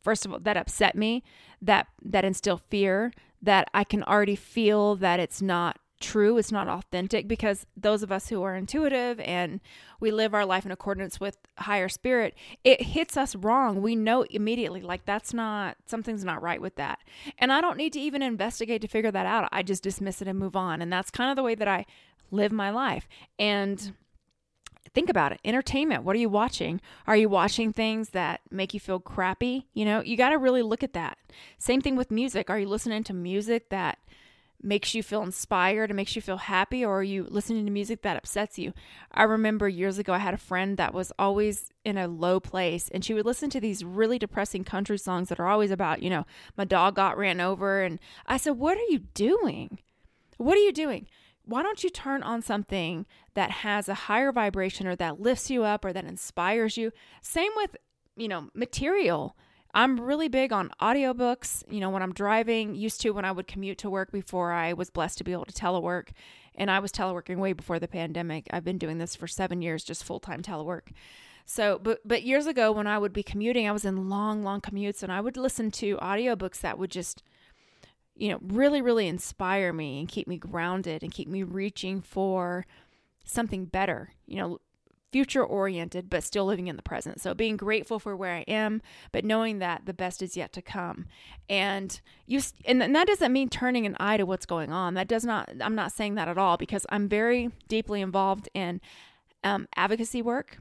first 0.06 0.26
of 0.26 0.32
all 0.32 0.40
that 0.40 0.56
upset 0.56 0.96
me 0.96 1.24
that 1.62 1.88
that 2.02 2.24
instill 2.24 2.58
fear 2.58 3.12
that 3.42 3.68
i 3.74 3.84
can 3.84 4.04
already 4.04 4.36
feel 4.36 4.96
that 4.96 5.20
it's 5.20 5.42
not 5.42 5.80
true 6.06 6.38
it's 6.38 6.52
not 6.52 6.68
authentic 6.68 7.28
because 7.28 7.66
those 7.76 8.04
of 8.04 8.12
us 8.12 8.30
who 8.30 8.44
are 8.44 8.56
intuitive 8.56 9.20
and 9.22 9.60
we 10.00 10.12
live 10.12 10.36
our 10.36 10.46
life 10.46 10.64
in 10.64 10.72
accordance 10.72 11.20
with 11.20 11.36
higher 11.58 11.90
spirit 11.90 12.36
it 12.64 12.80
hits 12.80 13.18
us 13.18 13.36
wrong 13.36 13.82
we 13.82 13.96
know 13.96 14.22
immediately 14.30 14.82
like 14.82 15.04
that's 15.06 15.34
not 15.34 15.76
something's 15.88 16.24
not 16.24 16.44
right 16.44 16.62
with 16.62 16.76
that 16.76 17.00
and 17.40 17.52
i 17.52 17.60
don't 17.60 17.76
need 17.76 17.92
to 17.92 18.00
even 18.00 18.22
investigate 18.22 18.82
to 18.82 18.88
figure 18.88 19.10
that 19.10 19.26
out 19.26 19.50
i 19.52 19.64
just 19.64 19.82
dismiss 19.82 20.22
it 20.22 20.28
and 20.28 20.38
move 20.38 20.56
on 20.56 20.80
and 20.80 20.94
that's 20.94 21.10
kind 21.10 21.32
of 21.32 21.36
the 21.36 21.44
way 21.44 21.56
that 21.56 21.68
i 21.68 21.84
live 22.30 22.52
my 22.52 22.70
life 22.70 23.08
and 23.40 23.94
think 24.94 25.10
about 25.10 25.34
it. 25.34 25.42
Entertainment. 25.44 26.04
What 26.04 26.16
are 26.16 26.20
you 26.20 26.30
watching? 26.30 26.80
Are 27.06 27.18
you 27.18 27.28
watching 27.28 27.74
things 27.74 28.12
that 28.12 28.40
make 28.50 28.74
you 28.74 28.80
feel 28.80 29.00
crappy? 29.00 29.68
You 29.74 29.84
know, 29.84 30.02
you 30.02 30.16
got 30.16 30.30
to 30.30 30.38
really 30.38 30.62
look 30.62 30.84
at 30.84 30.94
that. 30.94 31.18
Same 31.60 31.82
thing 31.82 31.98
with 31.98 32.10
music. 32.10 32.50
Are 32.50 32.58
you 32.58 32.68
listening 32.68 33.04
to 33.04 33.14
music 33.14 33.70
that 33.70 34.00
makes 34.62 34.96
you 34.96 35.04
feel 35.04 35.22
inspired 35.22 35.90
and 35.90 35.98
makes 35.98 36.16
you 36.16 36.22
feel 36.22 36.38
happy 36.38 36.84
or 36.84 37.00
are 37.00 37.04
you 37.04 37.28
listening 37.30 37.66
to 37.66 37.72
music 37.72 38.02
that 38.02 38.18
upsets 38.18 38.58
you? 38.58 38.74
I 39.12 39.24
remember 39.24 39.68
years 39.68 39.98
ago 39.98 40.14
I 40.14 40.20
had 40.20 40.34
a 40.34 40.38
friend 40.38 40.78
that 40.78 40.94
was 40.94 41.12
always 41.20 41.72
in 41.84 41.98
a 41.98 42.08
low 42.08 42.40
place 42.40 42.90
and 42.90 43.04
she 43.04 43.14
would 43.14 43.26
listen 43.26 43.50
to 43.52 43.60
these 43.60 43.84
really 43.84 44.18
depressing 44.18 44.64
country 44.64 44.98
songs 44.98 45.30
that 45.30 45.40
are 45.40 45.48
always 45.48 45.72
about, 45.72 46.02
you 46.02 46.10
know, 46.10 46.26
my 46.58 46.66
dog 46.66 46.96
got 46.96 47.18
ran 47.18 47.40
over 47.40 47.82
and 47.82 48.00
I 48.26 48.38
said, 48.38 48.58
"What 48.58 48.78
are 48.78 48.90
you 48.90 49.00
doing? 49.14 49.80
What 50.38 50.58
are 50.58 50.62
you 50.62 50.72
doing?" 50.72 51.08
why 51.46 51.64
don't 51.64 51.84
you 51.84 51.90
turn 51.90 52.24
on 52.24 52.42
something 52.42 53.06
that 53.36 53.52
has 53.52 53.88
a 53.88 53.94
higher 53.94 54.32
vibration 54.32 54.88
or 54.88 54.96
that 54.96 55.22
lifts 55.22 55.50
you 55.50 55.64
up 55.64 55.86
or 55.86 55.94
that 55.94 56.06
inspires 56.06 56.78
you? 56.78 56.92
Same 57.22 57.52
with, 57.56 57.78
you 58.16 58.28
know, 58.28 58.50
material. 58.54 59.38
I'm 59.76 60.00
really 60.00 60.30
big 60.30 60.54
on 60.54 60.72
audiobooks. 60.82 61.64
You 61.70 61.82
know, 61.82 61.90
when 61.90 62.02
I'm 62.02 62.14
driving, 62.14 62.76
used 62.76 63.02
to 63.02 63.12
when 63.12 63.26
I 63.26 63.32
would 63.32 63.46
commute 63.46 63.78
to 63.80 63.90
work 63.90 64.12
before 64.12 64.52
I 64.54 64.74
was 64.74 64.90
blessed 64.90 65.18
to 65.20 65.24
be 65.24 65.34
able 65.34 65.46
to 65.46 65.54
telework. 65.54 66.10
And 66.56 66.72
I 66.72 66.80
was 66.80 66.92
teleworking 66.92 67.38
way 67.38 67.52
before 67.52 67.78
the 67.78 67.88
pandemic. 67.88 68.48
I've 68.52 68.64
been 68.64 68.78
doing 68.78 68.98
this 68.98 69.16
for 69.16 69.28
seven 69.28 69.62
years, 69.62 69.84
just 69.84 70.06
full 70.06 70.22
time 70.22 70.42
telework. 70.42 70.94
So, 71.46 71.78
but 71.78 72.00
but 72.06 72.24
years 72.24 72.48
ago 72.48 72.72
when 72.72 72.88
I 72.88 72.98
would 72.98 73.14
be 73.14 73.22
commuting, 73.22 73.68
I 73.68 73.74
was 73.74 73.86
in 73.86 74.10
long, 74.10 74.44
long 74.44 74.62
commutes 74.62 75.04
and 75.04 75.12
I 75.12 75.20
would 75.20 75.38
listen 75.38 75.70
to 75.72 75.98
audiobooks 75.98 76.62
that 76.62 76.80
would 76.80 76.90
just 76.90 77.22
you 78.16 78.30
know, 78.30 78.40
really, 78.42 78.82
really 78.82 79.08
inspire 79.08 79.74
me 79.74 80.00
and 80.00 80.08
keep 80.08 80.28
me 80.28 80.38
grounded 80.38 81.04
and 81.04 81.12
keep 81.12 81.28
me 81.28 81.44
reaching 81.44 82.02
for 82.02 82.66
something 83.26 83.66
better, 83.66 84.14
you 84.26 84.38
know, 84.38 84.60
future 85.16 85.46
oriented, 85.46 86.10
but 86.10 86.26
still 86.26 86.44
living 86.44 86.68
in 86.68 86.76
the 86.76 86.82
present. 86.82 87.22
So 87.22 87.34
being 87.34 87.56
grateful 87.56 88.00
for 88.00 88.18
where 88.18 88.34
I 88.34 88.42
am, 88.50 88.82
but 89.14 89.24
knowing 89.24 89.60
that 89.60 89.86
the 89.86 89.94
best 89.94 90.22
is 90.22 90.36
yet 90.36 90.52
to 90.52 90.62
come. 90.62 91.06
And 91.48 92.02
you, 92.26 92.42
and 92.66 92.82
that 92.82 93.08
doesn't 93.08 93.32
mean 93.32 93.48
turning 93.48 93.86
an 93.86 93.96
eye 93.98 94.18
to 94.18 94.26
what's 94.26 94.46
going 94.46 94.74
on. 94.74 94.94
That 94.96 95.08
does 95.08 95.24
not, 95.24 95.50
I'm 95.62 95.74
not 95.74 95.94
saying 95.94 96.16
that 96.16 96.28
at 96.28 96.38
all 96.38 96.58
because 96.58 96.86
I'm 96.90 97.08
very 97.08 97.50
deeply 97.70 98.02
involved 98.02 98.50
in 98.54 98.82
um, 99.42 99.70
advocacy 99.78 100.22
work 100.22 100.58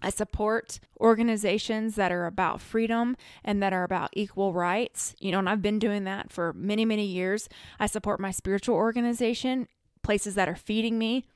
I 0.00 0.10
support 0.10 0.78
organizations 1.00 1.96
that 1.96 2.12
are 2.12 2.26
about 2.26 2.60
freedom 2.60 3.16
and 3.44 3.60
that 3.60 3.72
are 3.72 3.82
about 3.82 4.10
equal 4.12 4.52
rights. 4.52 5.16
You 5.18 5.32
know, 5.32 5.40
and 5.40 5.48
I've 5.48 5.60
been 5.60 5.80
doing 5.80 6.04
that 6.04 6.30
for 6.30 6.52
many, 6.52 6.84
many 6.84 7.04
years. 7.04 7.48
I 7.80 7.86
support 7.86 8.20
my 8.20 8.30
spiritual 8.30 8.76
organization, 8.76 9.66
places 10.04 10.36
that 10.36 10.48
are 10.48 10.54
feeding 10.54 10.98
me. 10.98 11.26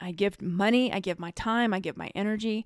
I 0.00 0.12
give 0.12 0.40
money, 0.40 0.92
I 0.92 1.00
give 1.00 1.18
my 1.18 1.30
time, 1.32 1.74
I 1.74 1.80
give 1.80 1.96
my 1.96 2.10
energy. 2.14 2.64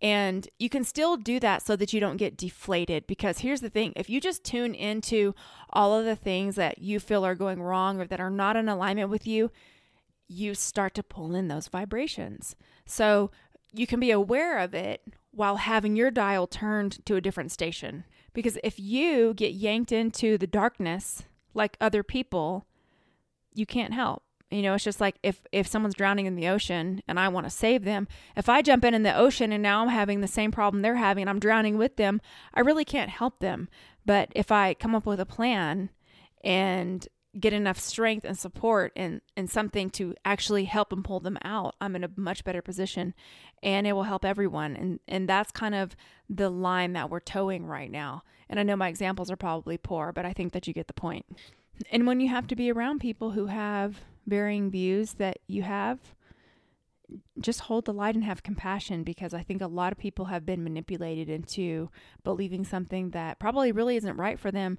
And 0.00 0.48
you 0.58 0.68
can 0.68 0.84
still 0.84 1.16
do 1.16 1.40
that 1.40 1.62
so 1.62 1.74
that 1.74 1.92
you 1.92 1.98
don't 1.98 2.18
get 2.18 2.36
deflated. 2.36 3.06
Because 3.06 3.38
here's 3.38 3.60
the 3.60 3.70
thing 3.70 3.92
if 3.96 4.08
you 4.08 4.20
just 4.20 4.44
tune 4.44 4.74
into 4.74 5.34
all 5.70 5.98
of 5.98 6.04
the 6.04 6.16
things 6.16 6.54
that 6.54 6.78
you 6.78 7.00
feel 7.00 7.26
are 7.26 7.34
going 7.34 7.60
wrong 7.60 8.00
or 8.00 8.06
that 8.06 8.20
are 8.20 8.30
not 8.30 8.56
in 8.56 8.68
alignment 8.68 9.10
with 9.10 9.26
you, 9.26 9.50
you 10.28 10.54
start 10.54 10.94
to 10.94 11.02
pull 11.02 11.34
in 11.34 11.48
those 11.48 11.68
vibrations. 11.68 12.54
So 12.86 13.30
you 13.72 13.86
can 13.86 13.98
be 13.98 14.10
aware 14.10 14.58
of 14.58 14.74
it 14.74 15.02
while 15.32 15.56
having 15.56 15.96
your 15.96 16.10
dial 16.10 16.46
turned 16.46 17.04
to 17.06 17.16
a 17.16 17.20
different 17.20 17.50
station. 17.50 18.04
Because 18.32 18.58
if 18.62 18.78
you 18.78 19.34
get 19.34 19.54
yanked 19.54 19.90
into 19.90 20.38
the 20.38 20.46
darkness 20.46 21.24
like 21.54 21.76
other 21.80 22.02
people, 22.02 22.66
you 23.52 23.66
can't 23.66 23.94
help. 23.94 24.22
You 24.50 24.62
know, 24.62 24.74
it's 24.74 24.84
just 24.84 25.00
like 25.00 25.16
if 25.22 25.46
if 25.52 25.66
someone's 25.66 25.94
drowning 25.94 26.26
in 26.26 26.34
the 26.34 26.48
ocean 26.48 27.02
and 27.06 27.20
I 27.20 27.28
want 27.28 27.44
to 27.44 27.50
save 27.50 27.84
them, 27.84 28.08
if 28.36 28.48
I 28.48 28.62
jump 28.62 28.84
in 28.84 28.94
in 28.94 29.02
the 29.02 29.14
ocean 29.14 29.52
and 29.52 29.62
now 29.62 29.82
I'm 29.82 29.88
having 29.88 30.20
the 30.20 30.26
same 30.26 30.50
problem 30.50 30.82
they're 30.82 30.96
having 30.96 31.22
and 31.22 31.30
I'm 31.30 31.40
drowning 31.40 31.76
with 31.76 31.96
them, 31.96 32.20
I 32.54 32.60
really 32.60 32.84
can't 32.84 33.10
help 33.10 33.40
them. 33.40 33.68
But 34.06 34.30
if 34.34 34.50
I 34.50 34.72
come 34.72 34.94
up 34.94 35.04
with 35.04 35.20
a 35.20 35.26
plan 35.26 35.90
and 36.42 37.06
get 37.38 37.52
enough 37.52 37.78
strength 37.78 38.24
and 38.24 38.38
support 38.38 38.90
and 38.96 39.20
and 39.36 39.50
something 39.50 39.90
to 39.90 40.14
actually 40.24 40.64
help 40.64 40.92
and 40.92 41.04
pull 41.04 41.20
them 41.20 41.38
out, 41.42 41.74
I'm 41.80 41.94
in 41.94 42.04
a 42.04 42.10
much 42.16 42.42
better 42.42 42.62
position 42.62 43.14
and 43.62 43.86
it 43.86 43.92
will 43.92 44.04
help 44.04 44.24
everyone. 44.24 44.76
And 44.76 45.00
and 45.06 45.28
that's 45.28 45.50
kind 45.50 45.74
of 45.74 45.94
the 46.30 46.48
line 46.48 46.94
that 46.94 47.10
we're 47.10 47.20
towing 47.20 47.66
right 47.66 47.90
now. 47.90 48.22
And 48.48 48.58
I 48.58 48.62
know 48.62 48.76
my 48.76 48.88
examples 48.88 49.30
are 49.30 49.36
probably 49.36 49.76
poor, 49.76 50.10
but 50.10 50.24
I 50.24 50.32
think 50.32 50.54
that 50.54 50.66
you 50.66 50.72
get 50.72 50.86
the 50.86 50.94
point. 50.94 51.26
And 51.92 52.06
when 52.06 52.20
you 52.20 52.28
have 52.28 52.46
to 52.48 52.56
be 52.56 52.72
around 52.72 53.00
people 53.00 53.32
who 53.32 53.46
have 53.46 54.00
varying 54.28 54.70
views 54.70 55.14
that 55.14 55.38
you 55.46 55.62
have, 55.62 55.98
just 57.40 57.60
hold 57.60 57.84
the 57.84 57.92
light 57.92 58.14
and 58.14 58.24
have 58.24 58.42
compassion 58.42 59.02
because 59.02 59.32
I 59.32 59.42
think 59.42 59.62
a 59.62 59.66
lot 59.66 59.92
of 59.92 59.98
people 59.98 60.26
have 60.26 60.44
been 60.44 60.62
manipulated 60.62 61.28
into 61.28 61.90
believing 62.22 62.64
something 62.64 63.10
that 63.10 63.38
probably 63.38 63.72
really 63.72 63.96
isn't 63.96 64.16
right 64.16 64.38
for 64.38 64.50
them, 64.50 64.78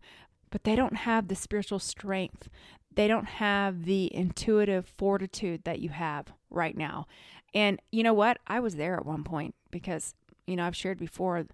but 0.51 0.63
they 0.63 0.75
don't 0.75 0.97
have 0.97 1.27
the 1.27 1.35
spiritual 1.35 1.79
strength. 1.79 2.49
They 2.93 3.07
don't 3.07 3.25
have 3.25 3.85
the 3.85 4.13
intuitive 4.13 4.85
fortitude 4.85 5.63
that 5.63 5.79
you 5.79 5.89
have 5.89 6.33
right 6.49 6.77
now. 6.77 7.07
And 7.53 7.81
you 7.91 8.03
know 8.03 8.13
what? 8.13 8.37
I 8.45 8.59
was 8.59 8.75
there 8.75 8.95
at 8.95 9.05
one 9.05 9.23
point 9.23 9.55
because, 9.71 10.13
you 10.45 10.55
know, 10.55 10.65
I've 10.65 10.75
shared 10.75 10.99
before, 10.99 11.45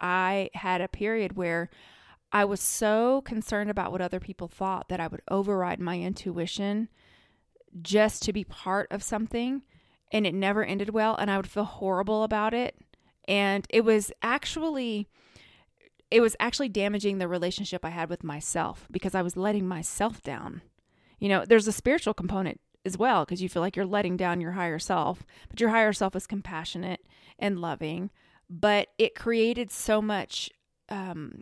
I 0.00 0.50
had 0.54 0.80
a 0.80 0.88
period 0.88 1.36
where 1.36 1.70
I 2.32 2.44
was 2.44 2.60
so 2.60 3.20
concerned 3.22 3.70
about 3.70 3.92
what 3.92 4.00
other 4.00 4.20
people 4.20 4.48
thought 4.48 4.88
that 4.88 5.00
I 5.00 5.06
would 5.06 5.22
override 5.28 5.80
my 5.80 6.00
intuition 6.00 6.88
just 7.82 8.22
to 8.22 8.32
be 8.32 8.44
part 8.44 8.90
of 8.90 9.02
something 9.02 9.62
and 10.12 10.26
it 10.26 10.34
never 10.34 10.64
ended 10.64 10.90
well 10.90 11.16
and 11.16 11.30
I 11.30 11.36
would 11.36 11.48
feel 11.48 11.64
horrible 11.64 12.22
about 12.22 12.54
it 12.54 12.76
and 13.26 13.66
it 13.70 13.84
was 13.84 14.12
actually 14.22 15.08
it 16.10 16.20
was 16.20 16.36
actually 16.38 16.68
damaging 16.68 17.18
the 17.18 17.28
relationship 17.28 17.84
I 17.84 17.90
had 17.90 18.08
with 18.08 18.22
myself 18.22 18.86
because 18.90 19.14
I 19.14 19.22
was 19.22 19.36
letting 19.36 19.66
myself 19.66 20.22
down. 20.22 20.62
You 21.18 21.28
know, 21.28 21.44
there's 21.44 21.66
a 21.66 21.72
spiritual 21.72 22.14
component 22.14 22.60
as 22.84 22.96
well 22.96 23.24
because 23.24 23.42
you 23.42 23.48
feel 23.48 23.62
like 23.62 23.74
you're 23.74 23.84
letting 23.84 24.16
down 24.16 24.40
your 24.40 24.52
higher 24.52 24.78
self, 24.78 25.26
but 25.50 25.60
your 25.60 25.70
higher 25.70 25.92
self 25.92 26.14
is 26.14 26.26
compassionate 26.26 27.00
and 27.38 27.58
loving, 27.58 28.10
but 28.48 28.88
it 28.98 29.16
created 29.16 29.72
so 29.72 30.00
much 30.00 30.48
um, 30.88 31.40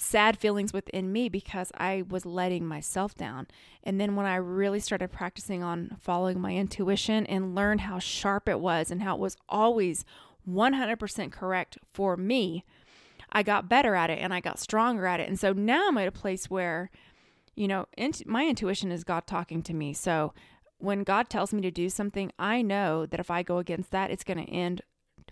sad 0.00 0.38
feelings 0.38 0.72
within 0.72 1.12
me 1.12 1.28
because 1.28 1.72
I 1.76 2.04
was 2.08 2.24
letting 2.24 2.66
myself 2.66 3.14
down. 3.14 3.46
And 3.82 4.00
then 4.00 4.16
when 4.16 4.26
I 4.26 4.36
really 4.36 4.80
started 4.80 5.10
practicing 5.10 5.62
on 5.62 5.96
following 6.00 6.40
my 6.40 6.54
intuition 6.54 7.26
and 7.26 7.54
learned 7.54 7.82
how 7.82 7.98
sharp 7.98 8.48
it 8.48 8.60
was 8.60 8.90
and 8.90 9.02
how 9.02 9.16
it 9.16 9.20
was 9.20 9.36
always 9.48 10.04
100% 10.48 11.32
correct 11.32 11.78
for 11.90 12.16
me, 12.16 12.64
I 13.30 13.42
got 13.42 13.68
better 13.68 13.94
at 13.94 14.10
it 14.10 14.18
and 14.20 14.32
I 14.32 14.40
got 14.40 14.58
stronger 14.58 15.06
at 15.06 15.20
it. 15.20 15.28
And 15.28 15.38
so 15.38 15.52
now 15.52 15.88
I'm 15.88 15.98
at 15.98 16.08
a 16.08 16.12
place 16.12 16.48
where, 16.48 16.90
you 17.54 17.68
know, 17.68 17.86
int- 17.96 18.26
my 18.26 18.46
intuition 18.46 18.92
is 18.92 19.04
God 19.04 19.26
talking 19.26 19.62
to 19.64 19.74
me. 19.74 19.92
So 19.92 20.32
when 20.78 21.02
God 21.02 21.28
tells 21.28 21.52
me 21.52 21.60
to 21.62 21.70
do 21.70 21.90
something, 21.90 22.32
I 22.38 22.62
know 22.62 23.04
that 23.04 23.20
if 23.20 23.30
I 23.30 23.42
go 23.42 23.58
against 23.58 23.90
that, 23.90 24.10
it's 24.10 24.24
going 24.24 24.44
to 24.44 24.50
end 24.50 24.82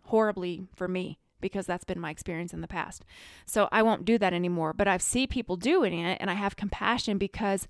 horribly 0.03 0.67
for 0.75 0.89
me 0.89 1.19
because 1.41 1.67
that's 1.67 1.85
been 1.85 2.01
my 2.01 2.11
experience 2.11 2.53
in 2.53 2.61
the 2.61 2.69
past. 2.69 3.05
So 3.45 3.69
I 3.73 3.83
won't 3.83 4.05
do 4.05 4.19
that 4.19 4.33
anymore. 4.33 4.73
But 4.73 4.89
I 4.89 4.97
see 4.99 5.27
people 5.27 5.57
doing 5.57 5.99
it 5.99 6.19
and 6.21 6.31
I 6.31 6.35
have 6.35 6.57
compassion 6.57 7.19
because 7.19 7.69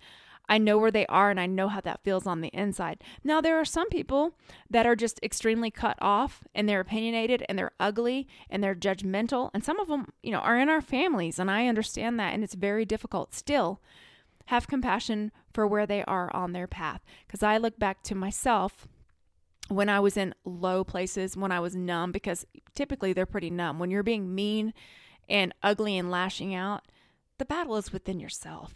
I 0.49 0.59
know 0.59 0.79
where 0.79 0.91
they 0.91 1.07
are 1.07 1.31
and 1.31 1.41
I 1.41 1.47
know 1.47 1.69
how 1.69 1.81
that 1.81 2.05
feels 2.05 2.27
on 2.27 2.41
the 2.41 2.49
inside. 2.49 3.03
Now, 3.25 3.41
there 3.41 3.59
are 3.59 3.65
some 3.65 3.89
people 3.89 4.37
that 4.71 4.87
are 4.87 4.97
just 4.97 5.19
extremely 5.23 5.71
cut 5.71 5.99
off 6.01 6.45
and 6.55 6.69
they're 6.69 6.81
opinionated 6.81 7.45
and 7.49 7.59
they're 7.59 7.73
ugly 7.81 8.29
and 8.49 8.63
they're 8.63 8.75
judgmental. 8.75 9.51
And 9.53 9.65
some 9.65 9.81
of 9.81 9.89
them, 9.89 10.13
you 10.23 10.31
know, 10.31 10.39
are 10.39 10.59
in 10.59 10.69
our 10.69 10.81
families. 10.81 11.39
And 11.39 11.51
I 11.51 11.67
understand 11.67 12.21
that. 12.21 12.33
And 12.33 12.45
it's 12.45 12.55
very 12.55 12.85
difficult 12.85 13.35
still. 13.35 13.81
Have 14.47 14.69
compassion 14.69 15.33
for 15.53 15.67
where 15.67 15.87
they 15.87 16.05
are 16.05 16.33
on 16.35 16.53
their 16.53 16.69
path. 16.69 17.03
Because 17.27 17.43
I 17.43 17.59
look 17.59 17.79
back 17.79 18.03
to 18.05 18.15
myself 18.15 18.87
when 19.69 19.89
I 19.89 20.01
was 20.01 20.17
in 20.17 20.35
low 20.45 20.85
places, 20.85 21.37
when 21.37 21.53
I 21.53 21.61
was 21.61 21.75
numb, 21.75 22.13
because 22.13 22.47
typically 22.75 23.13
they're 23.13 23.27
pretty 23.27 23.51
numb. 23.51 23.79
When 23.79 23.91
you're 23.91 24.03
being 24.03 24.35
mean 24.35 24.73
and 25.29 25.53
ugly 25.63 25.99
and 25.99 26.11
lashing 26.11 26.55
out, 26.55 26.87
the 27.39 27.45
battle 27.45 27.77
is 27.77 27.93
within 27.93 28.21
yourself. 28.21 28.75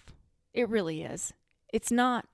It 0.52 0.68
really 0.68 1.02
is. 1.02 1.32
It's 1.72 1.92
not 1.92 2.26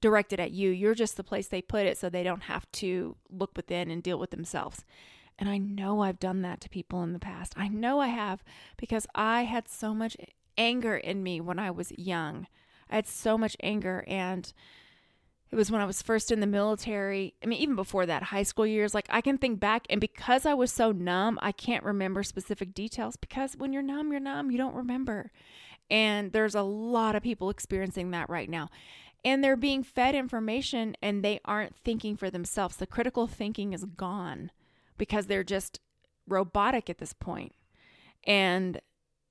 directed 0.00 0.38
at 0.38 0.50
you. 0.50 0.70
You're 0.70 0.94
just 0.94 1.16
the 1.16 1.24
place 1.24 1.48
they 1.48 1.62
put 1.62 1.86
it 1.86 1.96
so 1.96 2.10
they 2.10 2.22
don't 2.22 2.42
have 2.42 2.70
to 2.72 3.16
look 3.30 3.52
within 3.56 3.90
and 3.90 4.02
deal 4.02 4.18
with 4.18 4.30
themselves. 4.30 4.84
And 5.38 5.48
I 5.48 5.58
know 5.58 6.02
I've 6.02 6.20
done 6.20 6.42
that 6.42 6.60
to 6.60 6.68
people 6.68 7.02
in 7.02 7.12
the 7.12 7.18
past. 7.18 7.54
I 7.56 7.68
know 7.68 8.00
I 8.00 8.08
have 8.08 8.44
because 8.76 9.06
I 9.14 9.44
had 9.44 9.68
so 9.68 9.94
much 9.94 10.16
anger 10.56 10.96
in 10.96 11.22
me 11.22 11.40
when 11.40 11.58
I 11.58 11.70
was 11.70 11.90
young. 11.92 12.46
I 12.90 12.96
had 12.96 13.06
so 13.06 13.38
much 13.38 13.56
anger 13.60 14.04
and 14.06 14.52
it 15.54 15.56
was 15.56 15.70
when 15.70 15.80
I 15.80 15.84
was 15.84 16.02
first 16.02 16.32
in 16.32 16.40
the 16.40 16.48
military. 16.48 17.32
I 17.40 17.46
mean, 17.46 17.60
even 17.60 17.76
before 17.76 18.06
that, 18.06 18.24
high 18.24 18.42
school 18.42 18.66
years, 18.66 18.92
like 18.92 19.06
I 19.08 19.20
can 19.20 19.38
think 19.38 19.60
back, 19.60 19.86
and 19.88 20.00
because 20.00 20.46
I 20.46 20.52
was 20.52 20.72
so 20.72 20.90
numb, 20.90 21.38
I 21.42 21.52
can't 21.52 21.84
remember 21.84 22.24
specific 22.24 22.74
details 22.74 23.14
because 23.14 23.56
when 23.56 23.72
you're 23.72 23.80
numb, 23.80 24.10
you're 24.10 24.18
numb, 24.18 24.50
you 24.50 24.58
don't 24.58 24.74
remember. 24.74 25.30
And 25.88 26.32
there's 26.32 26.56
a 26.56 26.62
lot 26.62 27.14
of 27.14 27.22
people 27.22 27.50
experiencing 27.50 28.10
that 28.10 28.28
right 28.28 28.50
now. 28.50 28.68
And 29.24 29.44
they're 29.44 29.54
being 29.54 29.84
fed 29.84 30.16
information 30.16 30.96
and 31.00 31.24
they 31.24 31.38
aren't 31.44 31.76
thinking 31.76 32.16
for 32.16 32.30
themselves. 32.30 32.74
The 32.74 32.84
critical 32.88 33.28
thinking 33.28 33.72
is 33.72 33.84
gone 33.84 34.50
because 34.98 35.26
they're 35.26 35.44
just 35.44 35.78
robotic 36.26 36.90
at 36.90 36.98
this 36.98 37.12
point. 37.12 37.52
And 38.24 38.80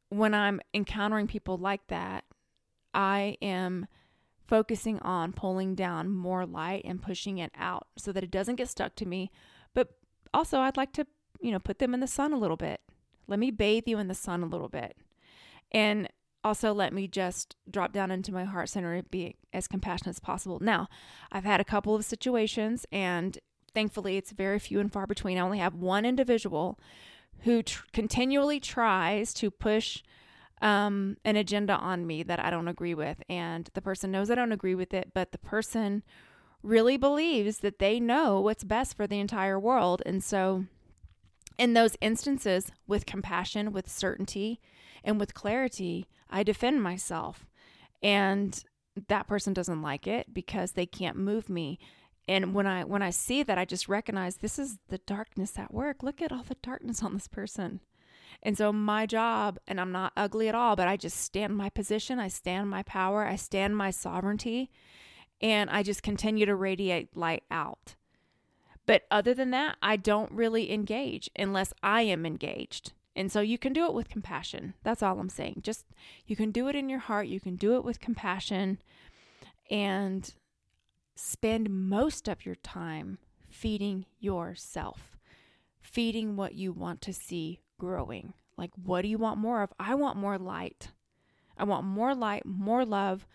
when 0.07 0.33
I'm 0.33 0.61
encountering 0.73 1.27
people 1.27 1.57
like 1.57 1.85
that, 1.87 2.23
I 2.93 3.35
am 3.41 3.87
focusing 4.47 4.99
on 4.99 5.33
pulling 5.33 5.75
down 5.75 6.09
more 6.09 6.45
light 6.45 6.83
and 6.85 7.01
pushing 7.01 7.37
it 7.37 7.51
out 7.55 7.87
so 7.97 8.11
that 8.11 8.23
it 8.23 8.31
doesn't 8.31 8.55
get 8.55 8.69
stuck 8.69 8.95
to 8.95 9.05
me. 9.05 9.31
But 9.73 9.89
also, 10.33 10.59
I'd 10.59 10.77
like 10.77 10.93
to, 10.93 11.07
you 11.41 11.51
know, 11.51 11.59
put 11.59 11.79
them 11.79 11.93
in 11.93 11.99
the 11.99 12.07
sun 12.07 12.33
a 12.33 12.39
little 12.39 12.57
bit. 12.57 12.81
Let 13.27 13.39
me 13.39 13.51
bathe 13.51 13.87
you 13.87 13.99
in 13.99 14.07
the 14.07 14.15
sun 14.15 14.43
a 14.43 14.47
little 14.47 14.69
bit. 14.69 14.97
And 15.71 16.09
also 16.43 16.73
let 16.73 16.93
me 16.93 17.07
just 17.07 17.55
drop 17.69 17.93
down 17.93 18.11
into 18.11 18.33
my 18.33 18.43
heart 18.43 18.69
center 18.69 18.93
and 18.93 19.09
be 19.09 19.35
as 19.53 19.67
compassionate 19.67 20.15
as 20.15 20.19
possible. 20.19 20.59
Now, 20.59 20.87
I've 21.31 21.45
had 21.45 21.61
a 21.61 21.65
couple 21.65 21.95
of 21.95 22.05
situations, 22.05 22.85
and 22.91 23.39
thankfully, 23.73 24.17
it's 24.17 24.31
very 24.31 24.59
few 24.59 24.79
and 24.79 24.91
far 24.91 25.07
between. 25.07 25.37
I 25.37 25.41
only 25.41 25.59
have 25.59 25.75
one 25.75 26.05
individual 26.05 26.77
who 27.39 27.63
tr- 27.63 27.85
continually 27.93 28.59
tries 28.59 29.33
to 29.35 29.49
push 29.49 30.03
um, 30.63 31.17
an 31.25 31.35
agenda 31.35 31.73
on 31.73 32.07
me 32.07 32.23
that 32.23 32.39
I 32.39 32.49
don't 32.49 32.69
agree 32.69 32.95
with. 32.95 33.21
And 33.29 33.69
the 33.73 33.81
person 33.81 34.11
knows 34.11 34.31
I 34.31 34.35
don't 34.35 34.53
agree 34.53 34.73
with 34.73 34.93
it, 34.93 35.11
but 35.13 35.31
the 35.31 35.37
person 35.37 36.01
really 36.63 36.95
believes 36.95 37.57
that 37.59 37.79
they 37.79 37.99
know 37.99 38.39
what's 38.39 38.63
best 38.63 38.95
for 38.95 39.05
the 39.05 39.19
entire 39.19 39.59
world. 39.59 40.01
And 40.05 40.23
so, 40.23 40.65
in 41.59 41.73
those 41.73 41.97
instances, 42.01 42.71
with 42.87 43.05
compassion, 43.05 43.73
with 43.73 43.91
certainty, 43.91 44.59
and 45.03 45.19
with 45.19 45.35
clarity, 45.35 46.07
I 46.29 46.41
defend 46.41 46.81
myself. 46.81 47.45
And 48.01 48.63
that 49.09 49.27
person 49.27 49.53
doesn't 49.53 49.81
like 49.81 50.07
it 50.07 50.33
because 50.33 50.71
they 50.71 50.85
can't 50.85 51.17
move 51.17 51.49
me 51.49 51.77
and 52.27 52.53
when 52.53 52.67
i 52.67 52.83
when 52.83 53.01
i 53.01 53.09
see 53.09 53.41
that 53.41 53.57
i 53.57 53.65
just 53.65 53.89
recognize 53.89 54.37
this 54.37 54.59
is 54.59 54.77
the 54.89 54.99
darkness 54.99 55.57
at 55.57 55.73
work 55.73 56.03
look 56.03 56.21
at 56.21 56.31
all 56.31 56.43
the 56.43 56.55
darkness 56.61 57.01
on 57.01 57.15
this 57.15 57.27
person 57.27 57.79
and 58.41 58.57
so 58.57 58.73
my 58.73 59.05
job, 59.05 59.59
and 59.67 59.79
I'm 59.79 59.91
not 59.91 60.13
ugly 60.17 60.49
at 60.49 60.55
all, 60.55 60.75
but 60.75 60.87
I 60.87 60.97
just 60.97 61.19
stand 61.19 61.55
my 61.55 61.69
position, 61.69 62.19
I 62.19 62.27
stand 62.27 62.69
my 62.69 62.83
power, 62.83 63.25
I 63.25 63.35
stand 63.35 63.77
my 63.77 63.91
sovereignty, 63.91 64.71
and 65.41 65.69
I 65.69 65.83
just 65.83 66.03
continue 66.03 66.45
to 66.45 66.55
radiate 66.55 67.15
light 67.15 67.43
out. 67.51 67.95
But 68.85 69.03
other 69.09 69.33
than 69.33 69.51
that, 69.51 69.77
I 69.81 69.95
don't 69.95 70.31
really 70.31 70.71
engage 70.71 71.29
unless 71.37 71.73
I 71.81 72.01
am 72.01 72.25
engaged. 72.25 72.93
And 73.15 73.31
so 73.31 73.41
you 73.41 73.57
can 73.57 73.73
do 73.73 73.85
it 73.85 73.93
with 73.93 74.09
compassion. 74.09 74.73
That's 74.83 75.03
all 75.03 75.19
I'm 75.19 75.29
saying. 75.29 75.61
Just 75.63 75.85
you 76.25 76.35
can 76.35 76.51
do 76.51 76.67
it 76.67 76.75
in 76.75 76.89
your 76.89 76.99
heart, 76.99 77.27
you 77.27 77.39
can 77.39 77.55
do 77.55 77.75
it 77.75 77.83
with 77.83 77.99
compassion 77.99 78.79
and 79.69 80.33
spend 81.15 81.69
most 81.69 82.27
of 82.27 82.45
your 82.45 82.55
time 82.55 83.19
feeding 83.49 84.05
yourself, 84.19 85.17
feeding 85.81 86.35
what 86.35 86.55
you 86.55 86.73
want 86.73 87.01
to 87.01 87.13
see 87.13 87.59
growing. 87.77 88.33
Like, 88.57 88.71
what 88.75 89.01
do 89.01 89.07
you 89.07 89.17
want 89.17 89.39
more 89.39 89.63
of? 89.63 89.73
I 89.79 89.95
want 89.95 90.17
more 90.17 90.37
light. 90.37 90.89
I 91.57 91.63
want 91.63 91.85
more 91.85 92.15
light, 92.15 92.45
more 92.45 92.85
love. 92.85 93.25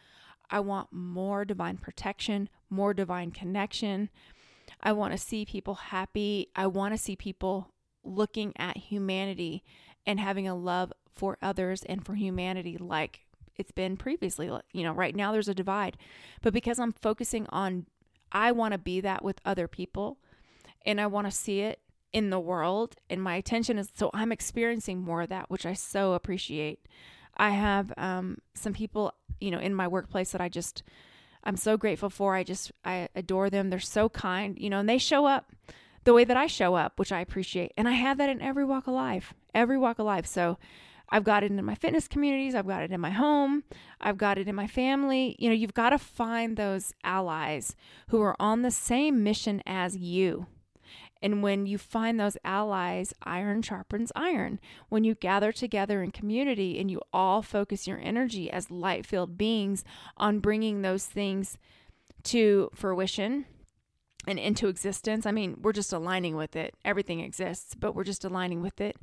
I 0.50 0.61
want 0.61 0.92
more 0.92 1.45
divine 1.45 1.76
protection, 1.76 2.49
more 2.71 2.95
divine 2.95 3.30
connection. 3.30 4.11
I 4.83 4.92
want 4.92 5.12
to 5.12 5.18
see 5.18 5.45
people 5.45 5.75
happy. 5.75 6.49
I 6.57 6.66
want 6.66 6.95
to 6.95 6.99
see 6.99 7.16
people 7.16 7.73
looking 8.04 8.52
at 8.57 8.76
humanity 8.76 9.64
and 10.07 10.18
having 10.18 10.49
a 10.49 10.54
love 10.54 10.92
for 11.14 11.37
others 11.42 11.83
and 11.83 12.04
for 12.04 12.14
humanity 12.14 12.76
like 12.78 13.21
it's 13.57 13.73
been 13.73 13.97
previously. 13.97 14.50
You 14.73 14.85
know, 14.85 14.92
right 14.92 15.14
now 15.14 15.33
there's 15.33 15.49
a 15.49 15.54
divide. 15.54 15.97
But 16.42 16.52
because 16.52 16.78
I'm 16.78 16.92
focusing 16.92 17.47
on, 17.50 17.87
I 18.30 18.52
want 18.52 18.73
to 18.73 18.78
be 18.78 19.00
that 19.00 19.25
with 19.25 19.40
other 19.45 19.68
people 19.68 20.18
and 20.87 21.00
I 21.00 21.07
want 21.09 21.26
to 21.26 21.30
see 21.30 21.61
it 21.61 21.80
in 22.12 22.31
the 22.31 22.41
world. 22.41 22.97
And 23.11 23.23
my 23.23 23.37
attention 23.37 23.79
is, 23.79 23.91
so 23.95 24.11
I'm 24.15 24.33
experiencing 24.33 25.00
more 25.00 25.23
of 25.23 25.29
that, 25.29 25.50
which 25.50 25.67
I 25.67 25.75
so 25.75 26.12
appreciate. 26.12 26.87
I 27.37 27.50
have 27.50 27.93
um, 27.97 28.38
some 28.55 28.73
people, 28.73 29.12
you 29.41 29.50
know, 29.50 29.59
in 29.59 29.75
my 29.75 29.87
workplace 29.87 30.33
that 30.33 30.41
I 30.41 30.49
just, 30.49 30.83
I'm 31.45 31.57
so 31.57 31.77
grateful 31.77 32.11
for. 32.11 32.35
I 32.35 32.43
just, 32.43 32.73
I 32.85 33.09
adore 33.15 33.50
them. 33.50 33.71
They're 33.71 33.81
so 33.81 34.09
kind, 34.09 34.59
you 34.59 34.71
know, 34.71 34.81
and 34.81 34.88
they 34.88 34.99
show 34.99 35.27
up 35.27 35.53
the 36.05 36.15
way 36.15 36.25
that 36.25 36.37
I 36.37 36.47
show 36.47 36.75
up, 36.75 36.99
which 36.99 37.12
I 37.12 37.21
appreciate. 37.21 37.73
And 37.77 37.88
I 37.88 37.93
have 37.93 38.19
that 38.19 38.31
in 38.31 38.41
every 38.41 38.65
walk 38.65 38.87
of 38.87 38.95
life, 38.95 39.35
every 39.55 39.79
walk 39.79 39.99
of 39.99 40.07
life. 40.07 40.27
So 40.27 40.59
I've 41.11 41.25
got 41.25 41.43
it 41.43 41.50
in 41.50 41.65
my 41.65 41.75
fitness 41.75 42.07
communities, 42.07 42.55
I've 42.55 42.67
got 42.67 42.83
it 42.83 42.93
in 42.93 43.00
my 43.00 43.11
home, 43.11 43.65
I've 44.00 44.19
got 44.19 44.37
it 44.38 44.49
in 44.49 44.55
my 44.55 44.67
family. 44.67 45.37
You 45.38 45.49
know, 45.49 45.55
you've 45.55 45.75
got 45.75 45.91
to 45.91 45.99
find 45.99 46.57
those 46.57 46.93
allies 47.03 47.75
who 48.09 48.21
are 48.21 48.37
on 48.41 48.62
the 48.62 48.71
same 48.71 49.23
mission 49.23 49.62
as 49.67 49.97
you. 49.97 50.47
And 51.20 51.42
when 51.42 51.66
you 51.66 51.78
find 51.78 52.18
those 52.18 52.37
allies, 52.44 53.12
iron 53.22 53.62
sharpens 53.62 54.12
iron. 54.14 54.60
When 54.88 55.04
you 55.04 55.14
gather 55.14 55.50
together 55.50 56.02
in 56.02 56.12
community 56.12 56.78
and 56.78 56.90
you 56.90 57.00
all 57.12 57.42
focus 57.42 57.87
your 57.87 57.98
energy 57.98 58.50
as 58.50 58.70
light 58.70 59.04
filled 59.04 59.37
beings 59.37 59.84
on 60.16 60.38
bringing 60.38 60.82
those 60.82 61.06
things 61.06 61.58
to 62.25 62.70
fruition 62.75 63.46
and 64.26 64.38
into 64.38 64.68
existence, 64.68 65.26
I 65.26 65.32
mean, 65.32 65.58
we're 65.60 65.72
just 65.72 65.92
aligning 65.92 66.37
with 66.37 66.54
it. 66.54 66.75
Everything 66.84 67.20
exists, 67.20 67.75
but 67.75 67.94
we're 67.94 68.04
just 68.04 68.25
aligning 68.25 68.62
with 68.62 68.80
it. 68.80 68.96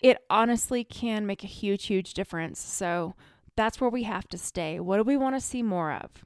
It 0.00 0.18
honestly 0.28 0.84
can 0.84 1.26
make 1.26 1.44
a 1.44 1.48
huge, 1.48 1.86
huge 1.86 2.14
difference. 2.14 2.60
So 2.60 3.14
that's 3.56 3.80
where 3.80 3.90
we 3.90 4.04
have 4.04 4.28
to 4.28 4.38
stay. 4.38 4.80
What 4.80 4.96
do 4.96 5.02
we 5.02 5.16
want 5.16 5.36
to 5.36 5.40
see 5.40 5.62
more 5.62 5.92
of? 5.92 6.24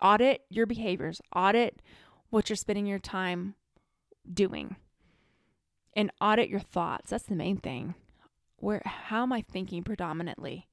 Audit 0.00 0.42
your 0.48 0.66
behaviors, 0.66 1.20
audit 1.34 1.82
what 2.30 2.48
you're 2.48 2.56
spending 2.56 2.86
your 2.86 2.98
time 2.98 3.54
doing 4.32 4.76
and 5.94 6.10
audit 6.20 6.48
your 6.48 6.60
thoughts. 6.60 7.10
That's 7.10 7.24
the 7.24 7.36
main 7.36 7.56
thing. 7.58 7.94
Where 8.56 8.82
how 8.84 9.22
am 9.22 9.32
I 9.32 9.42
thinking 9.42 9.82
predominantly? 9.82 10.68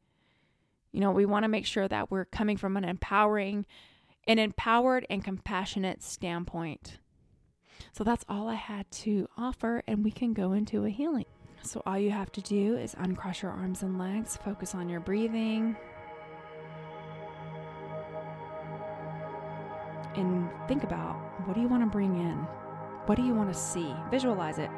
You 0.91 1.01
know, 1.01 1.11
we 1.11 1.25
want 1.25 1.43
to 1.43 1.49
make 1.49 1.65
sure 1.65 1.87
that 1.87 2.09
we're 2.09 2.25
coming 2.25 2.57
from 2.57 2.77
an 2.77 2.83
empowering 2.83 3.65
an 4.27 4.39
empowered 4.39 5.05
and 5.09 5.23
compassionate 5.23 6.03
standpoint. 6.03 6.97
So 7.93 8.03
that's 8.03 8.25
all 8.27 8.49
I 8.49 8.55
had 8.55 8.89
to 8.91 9.29
offer 9.37 9.83
and 9.87 10.03
we 10.03 10.11
can 10.11 10.33
go 10.33 10.51
into 10.51 10.83
a 10.83 10.89
healing. 10.89 11.25
So 11.63 11.81
all 11.85 11.97
you 11.97 12.11
have 12.11 12.31
to 12.33 12.41
do 12.41 12.77
is 12.77 12.95
uncross 12.97 13.41
your 13.41 13.51
arms 13.51 13.83
and 13.83 13.97
legs, 13.97 14.37
focus 14.37 14.75
on 14.75 14.89
your 14.89 14.99
breathing, 14.99 15.75
and 20.15 20.49
think 20.67 20.83
about 20.83 21.19
what 21.47 21.53
do 21.53 21.61
you 21.61 21.69
want 21.69 21.81
to 21.81 21.87
bring 21.87 22.17
in? 22.17 22.35
What 23.05 23.15
do 23.15 23.23
you 23.23 23.33
want 23.33 23.47
to 23.47 23.57
see? 23.57 23.95
Visualize 24.11 24.59
it. 24.59 24.69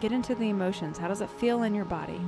Get 0.00 0.12
into 0.12 0.34
the 0.34 0.50
emotions. 0.50 0.98
How 0.98 1.08
does 1.08 1.22
it 1.22 1.30
feel 1.30 1.62
in 1.62 1.74
your 1.74 1.86
body? 1.86 2.20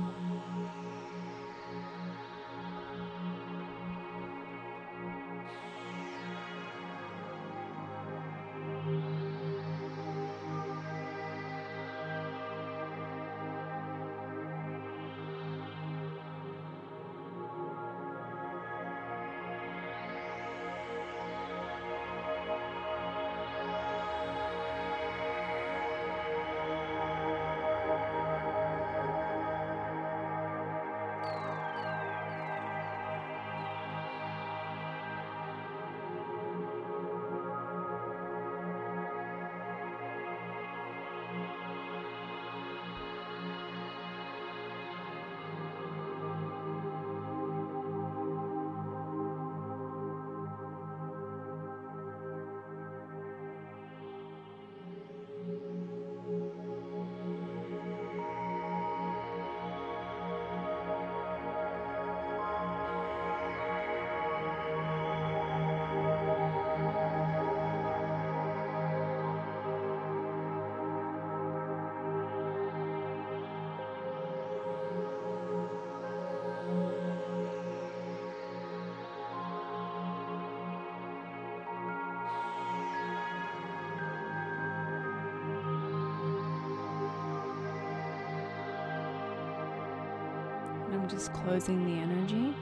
Just 91.11 91.33
closing 91.33 91.85
the 91.85 92.01
energy, 92.01 92.55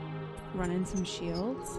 running 0.55 0.83
some 0.83 1.03
shields. 1.03 1.77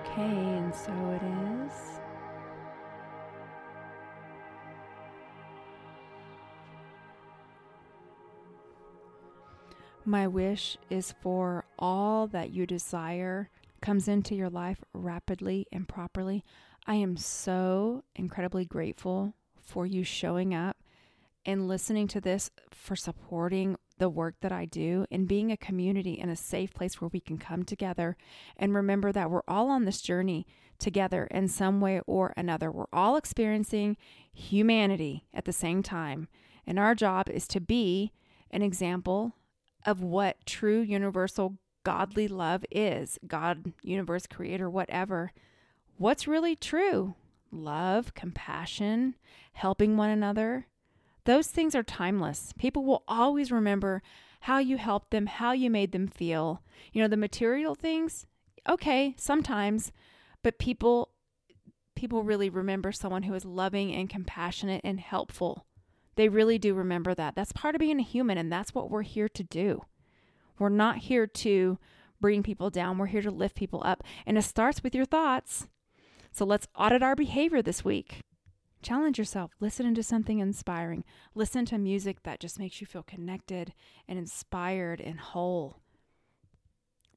Okay, 0.00 0.22
and 0.22 0.72
so 0.72 0.92
it 1.10 1.22
is. 1.24 1.98
My 10.04 10.28
wish 10.28 10.76
is 10.88 11.14
for 11.20 11.64
all 11.78 12.28
that 12.28 12.50
you 12.50 12.66
desire 12.66 13.50
comes 13.82 14.08
into 14.08 14.34
your 14.34 14.48
life 14.48 14.82
rapidly 14.94 15.66
and 15.70 15.88
properly. 15.88 16.42
I 16.86 16.94
am 16.94 17.16
so 17.16 18.04
incredibly 18.14 18.64
grateful 18.64 19.34
for 19.60 19.86
you 19.86 20.04
showing 20.04 20.54
up 20.54 20.78
and 21.44 21.68
listening 21.68 22.06
to 22.08 22.20
this, 22.20 22.50
for 22.70 22.96
supporting 22.96 23.76
the 23.98 24.08
work 24.08 24.36
that 24.40 24.52
I 24.52 24.64
do, 24.64 25.06
and 25.10 25.28
being 25.28 25.50
a 25.50 25.56
community 25.56 26.18
and 26.20 26.30
a 26.30 26.36
safe 26.36 26.72
place 26.72 27.00
where 27.00 27.10
we 27.12 27.20
can 27.20 27.36
come 27.36 27.64
together 27.64 28.16
and 28.56 28.74
remember 28.74 29.12
that 29.12 29.30
we're 29.30 29.42
all 29.46 29.68
on 29.68 29.84
this 29.84 30.00
journey 30.00 30.46
together 30.78 31.26
in 31.30 31.48
some 31.48 31.80
way 31.80 32.00
or 32.06 32.32
another. 32.36 32.70
We're 32.70 32.86
all 32.92 33.16
experiencing 33.16 33.96
humanity 34.32 35.26
at 35.34 35.44
the 35.44 35.52
same 35.52 35.82
time. 35.82 36.28
And 36.66 36.78
our 36.78 36.94
job 36.94 37.28
is 37.28 37.48
to 37.48 37.60
be 37.60 38.12
an 38.50 38.62
example 38.62 39.32
of 39.84 40.00
what 40.00 40.46
true 40.46 40.80
universal 40.80 41.58
godly 41.84 42.28
love 42.28 42.64
is 42.70 43.18
God, 43.26 43.72
universe, 43.82 44.26
creator, 44.26 44.68
whatever. 44.68 45.32
What's 45.98 46.26
really 46.26 46.56
true? 46.56 47.14
Love, 47.50 48.14
compassion, 48.14 49.14
helping 49.52 49.96
one 49.96 50.10
another. 50.10 50.66
Those 51.24 51.48
things 51.48 51.74
are 51.74 51.82
timeless. 51.82 52.52
People 52.58 52.84
will 52.84 53.04
always 53.06 53.52
remember 53.52 54.02
how 54.40 54.58
you 54.58 54.76
helped 54.76 55.10
them, 55.10 55.26
how 55.26 55.52
you 55.52 55.70
made 55.70 55.92
them 55.92 56.08
feel. 56.08 56.62
You 56.92 57.02
know, 57.02 57.08
the 57.08 57.16
material 57.16 57.74
things, 57.74 58.26
okay, 58.68 59.14
sometimes, 59.16 59.92
but 60.42 60.58
people 60.58 61.10
people 61.94 62.24
really 62.24 62.50
remember 62.50 62.90
someone 62.90 63.22
who 63.22 63.34
is 63.34 63.44
loving 63.44 63.92
and 63.92 64.10
compassionate 64.10 64.80
and 64.82 64.98
helpful. 64.98 65.66
They 66.16 66.28
really 66.28 66.58
do 66.58 66.74
remember 66.74 67.14
that. 67.14 67.36
That's 67.36 67.52
part 67.52 67.76
of 67.76 67.78
being 67.78 68.00
a 68.00 68.02
human 68.02 68.38
and 68.38 68.50
that's 68.50 68.74
what 68.74 68.90
we're 68.90 69.02
here 69.02 69.28
to 69.28 69.42
do. 69.44 69.84
We're 70.58 70.68
not 70.68 70.98
here 70.98 71.26
to 71.26 71.78
bring 72.20 72.42
people 72.42 72.70
down. 72.70 72.98
We're 72.98 73.06
here 73.06 73.22
to 73.22 73.30
lift 73.30 73.56
people 73.56 73.82
up. 73.84 74.02
And 74.26 74.38
it 74.38 74.42
starts 74.42 74.82
with 74.82 74.94
your 74.94 75.04
thoughts. 75.04 75.66
So 76.30 76.46
let's 76.46 76.68
audit 76.74 77.02
our 77.02 77.14
behavior 77.14 77.60
this 77.60 77.84
week. 77.84 78.20
Challenge 78.82 79.18
yourself. 79.18 79.52
Listen 79.60 79.94
to 79.94 80.02
something 80.02 80.40
inspiring. 80.40 81.04
Listen 81.34 81.64
to 81.66 81.78
music 81.78 82.22
that 82.24 82.40
just 82.40 82.58
makes 82.58 82.80
you 82.80 82.86
feel 82.86 83.02
connected 83.02 83.74
and 84.08 84.18
inspired 84.18 85.00
and 85.00 85.20
whole. 85.20 85.76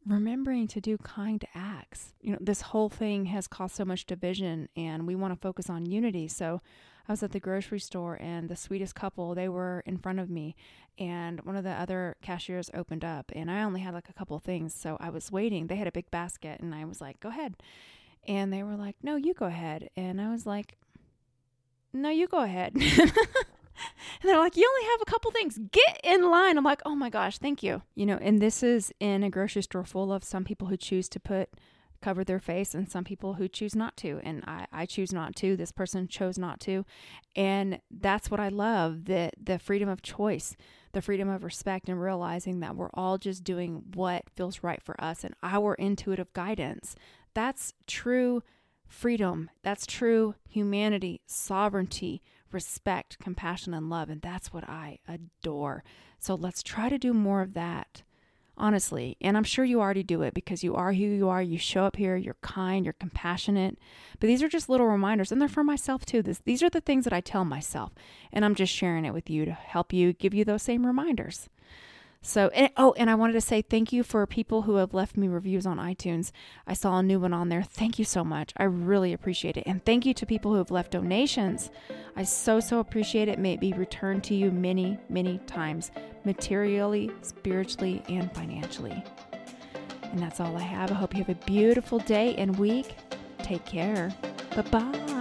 Remembering 0.05 0.67
to 0.67 0.79
do 0.79 0.97
kind 0.99 1.43
acts. 1.55 2.13
You 2.21 2.33
know, 2.33 2.37
this 2.39 2.61
whole 2.61 2.89
thing 2.89 3.25
has 3.25 3.47
caused 3.47 3.75
so 3.75 3.85
much 3.85 4.05
division, 4.05 4.69
and 4.75 5.07
we 5.07 5.15
want 5.15 5.33
to 5.33 5.39
focus 5.39 5.67
on 5.67 5.87
unity. 5.87 6.27
So, 6.27 6.61
I 7.07 7.11
was 7.11 7.23
at 7.23 7.31
the 7.31 7.39
grocery 7.39 7.79
store, 7.79 8.17
and 8.19 8.49
the 8.49 8.55
sweetest 8.55 8.95
couple, 8.95 9.35
they 9.35 9.49
were 9.49 9.83
in 9.85 9.97
front 9.97 10.19
of 10.19 10.29
me, 10.29 10.55
and 10.97 11.41
one 11.41 11.55
of 11.55 11.63
the 11.63 11.71
other 11.71 12.15
cashiers 12.21 12.69
opened 12.73 13.05
up, 13.05 13.31
and 13.35 13.51
I 13.51 13.63
only 13.63 13.81
had 13.81 13.93
like 13.93 14.09
a 14.09 14.13
couple 14.13 14.39
things. 14.39 14.73
So, 14.73 14.97
I 14.99 15.09
was 15.09 15.31
waiting. 15.31 15.67
They 15.67 15.75
had 15.75 15.87
a 15.87 15.91
big 15.91 16.09
basket, 16.11 16.59
and 16.59 16.73
I 16.73 16.85
was 16.85 17.01
like, 17.01 17.19
go 17.19 17.29
ahead. 17.29 17.55
And 18.27 18.51
they 18.51 18.63
were 18.63 18.75
like, 18.75 18.95
no, 19.03 19.15
you 19.15 19.33
go 19.33 19.45
ahead. 19.45 19.89
And 19.95 20.19
I 20.19 20.31
was 20.31 20.45
like, 20.45 20.77
no, 21.93 22.09
you 22.09 22.27
go 22.27 22.41
ahead. 22.41 22.73
and 22.75 23.11
they're 24.23 24.39
like, 24.39 24.57
you 24.57 24.67
only 24.67 24.91
have 24.91 25.01
a 25.01 25.11
couple 25.11 25.31
things. 25.31 25.59
Get 25.71 26.01
in 26.03 26.29
line. 26.29 26.57
I'm 26.57 26.63
like, 26.63 26.81
oh 26.85 26.95
my 26.95 27.09
gosh, 27.09 27.37
thank 27.37 27.63
you. 27.63 27.81
You 27.95 28.05
know, 28.05 28.17
and 28.21 28.41
this 28.41 28.63
is 28.63 28.91
in 28.99 29.23
a 29.23 29.29
grocery 29.29 29.63
store 29.63 29.85
full 29.85 30.11
of 30.11 30.23
some 30.23 30.43
people 30.43 30.67
who 30.67 30.77
choose 30.77 31.07
to 31.09 31.19
put 31.19 31.49
cover 32.01 32.23
their 32.23 32.39
face 32.39 32.75
and 32.75 32.89
some 32.89 33.03
people 33.03 33.35
who 33.35 33.47
choose 33.47 33.75
not 33.75 33.97
to. 33.97 34.19
And 34.23 34.43
I, 34.45 34.67
I 34.71 34.85
choose 34.85 35.11
not 35.13 35.35
to. 35.37 35.55
This 35.55 35.71
person 35.71 36.07
chose 36.07 36.37
not 36.37 36.59
to. 36.61 36.85
And 37.35 37.79
that's 37.89 38.29
what 38.29 38.39
I 38.39 38.49
love 38.49 39.05
the 39.05 39.31
the 39.41 39.59
freedom 39.59 39.89
of 39.89 40.01
choice, 40.01 40.55
the 40.93 41.01
freedom 41.01 41.29
of 41.29 41.43
respect 41.43 41.89
and 41.89 42.01
realizing 42.01 42.59
that 42.59 42.75
we're 42.75 42.89
all 42.93 43.17
just 43.17 43.43
doing 43.43 43.83
what 43.93 44.23
feels 44.35 44.63
right 44.63 44.81
for 44.81 44.99
us 45.01 45.23
and 45.23 45.35
our 45.43 45.73
intuitive 45.75 46.31
guidance. 46.33 46.95
That's 47.33 47.73
true 47.87 48.43
freedom. 48.87 49.49
That's 49.63 49.85
true 49.85 50.35
humanity, 50.47 51.21
sovereignty, 51.25 52.21
respect, 52.51 53.19
compassion, 53.19 53.73
and 53.73 53.89
love. 53.89 54.09
And 54.09 54.21
that's 54.21 54.53
what 54.53 54.67
I 54.69 54.99
adore. 55.07 55.83
So 56.19 56.35
let's 56.35 56.63
try 56.63 56.89
to 56.89 56.97
do 56.97 57.13
more 57.13 57.41
of 57.41 57.53
that, 57.53 58.03
honestly. 58.57 59.17
And 59.21 59.37
I'm 59.37 59.43
sure 59.43 59.65
you 59.65 59.81
already 59.81 60.03
do 60.03 60.21
it 60.21 60.33
because 60.33 60.63
you 60.63 60.75
are 60.75 60.93
who 60.93 61.03
you 61.03 61.29
are. 61.29 61.41
You 61.41 61.57
show 61.57 61.85
up 61.85 61.95
here, 61.95 62.15
you're 62.15 62.37
kind, 62.41 62.85
you're 62.85 62.93
compassionate. 62.93 63.77
But 64.19 64.27
these 64.27 64.43
are 64.43 64.49
just 64.49 64.69
little 64.69 64.87
reminders, 64.87 65.31
and 65.31 65.41
they're 65.41 65.47
for 65.47 65.63
myself 65.63 66.05
too. 66.05 66.21
This, 66.21 66.39
these 66.39 66.63
are 66.63 66.69
the 66.69 66.81
things 66.81 67.03
that 67.03 67.13
I 67.13 67.21
tell 67.21 67.45
myself. 67.45 67.93
And 68.31 68.45
I'm 68.45 68.55
just 68.55 68.73
sharing 68.73 69.05
it 69.05 69.13
with 69.13 69.29
you 69.29 69.45
to 69.45 69.53
help 69.53 69.93
you 69.93 70.13
give 70.13 70.33
you 70.33 70.45
those 70.45 70.63
same 70.63 70.85
reminders. 70.85 71.49
So, 72.25 72.47
and, 72.49 72.71
oh, 72.75 72.95
and 72.97 73.07
I 73.07 73.13
wanted 73.13 73.33
to 73.33 73.41
say 73.41 73.61
thank 73.61 73.93
you 73.93 74.01
for 74.01 74.25
people 74.25 74.63
who 74.63 74.77
have 74.77 74.95
left 74.95 75.15
me 75.15 75.27
reviews 75.27 75.67
on 75.67 75.77
iTunes. 75.77 76.31
I 76.65 76.73
saw 76.73 76.97
a 76.97 77.03
new 77.03 77.19
one 77.19 77.33
on 77.33 77.49
there. 77.49 77.61
Thank 77.61 77.99
you 77.99 78.03
so 78.03 78.23
much. 78.23 78.51
I 78.57 78.63
really 78.63 79.13
appreciate 79.13 79.57
it. 79.57 79.63
And 79.67 79.85
thank 79.85 80.07
you 80.07 80.13
to 80.15 80.25
people 80.25 80.51
who 80.51 80.57
have 80.57 80.71
left 80.71 80.93
donations. 80.93 81.69
I 82.15 82.23
so, 82.23 82.59
so 82.59 82.79
appreciate 82.79 83.27
it. 83.27 83.37
May 83.37 83.53
it 83.53 83.59
be 83.59 83.73
returned 83.73 84.23
to 84.23 84.33
you 84.33 84.49
many, 84.49 84.97
many 85.07 85.37
times, 85.45 85.91
materially, 86.23 87.11
spiritually, 87.21 88.01
and 88.09 88.33
financially. 88.33 89.03
And 90.01 90.19
that's 90.19 90.39
all 90.39 90.57
I 90.57 90.63
have. 90.63 90.91
I 90.91 90.95
hope 90.95 91.13
you 91.13 91.23
have 91.23 91.29
a 91.29 91.45
beautiful 91.45 91.99
day 91.99 92.33
and 92.37 92.57
week. 92.57 92.95
Take 93.43 93.65
care. 93.65 94.11
Bye 94.55 94.63
bye. 94.63 95.14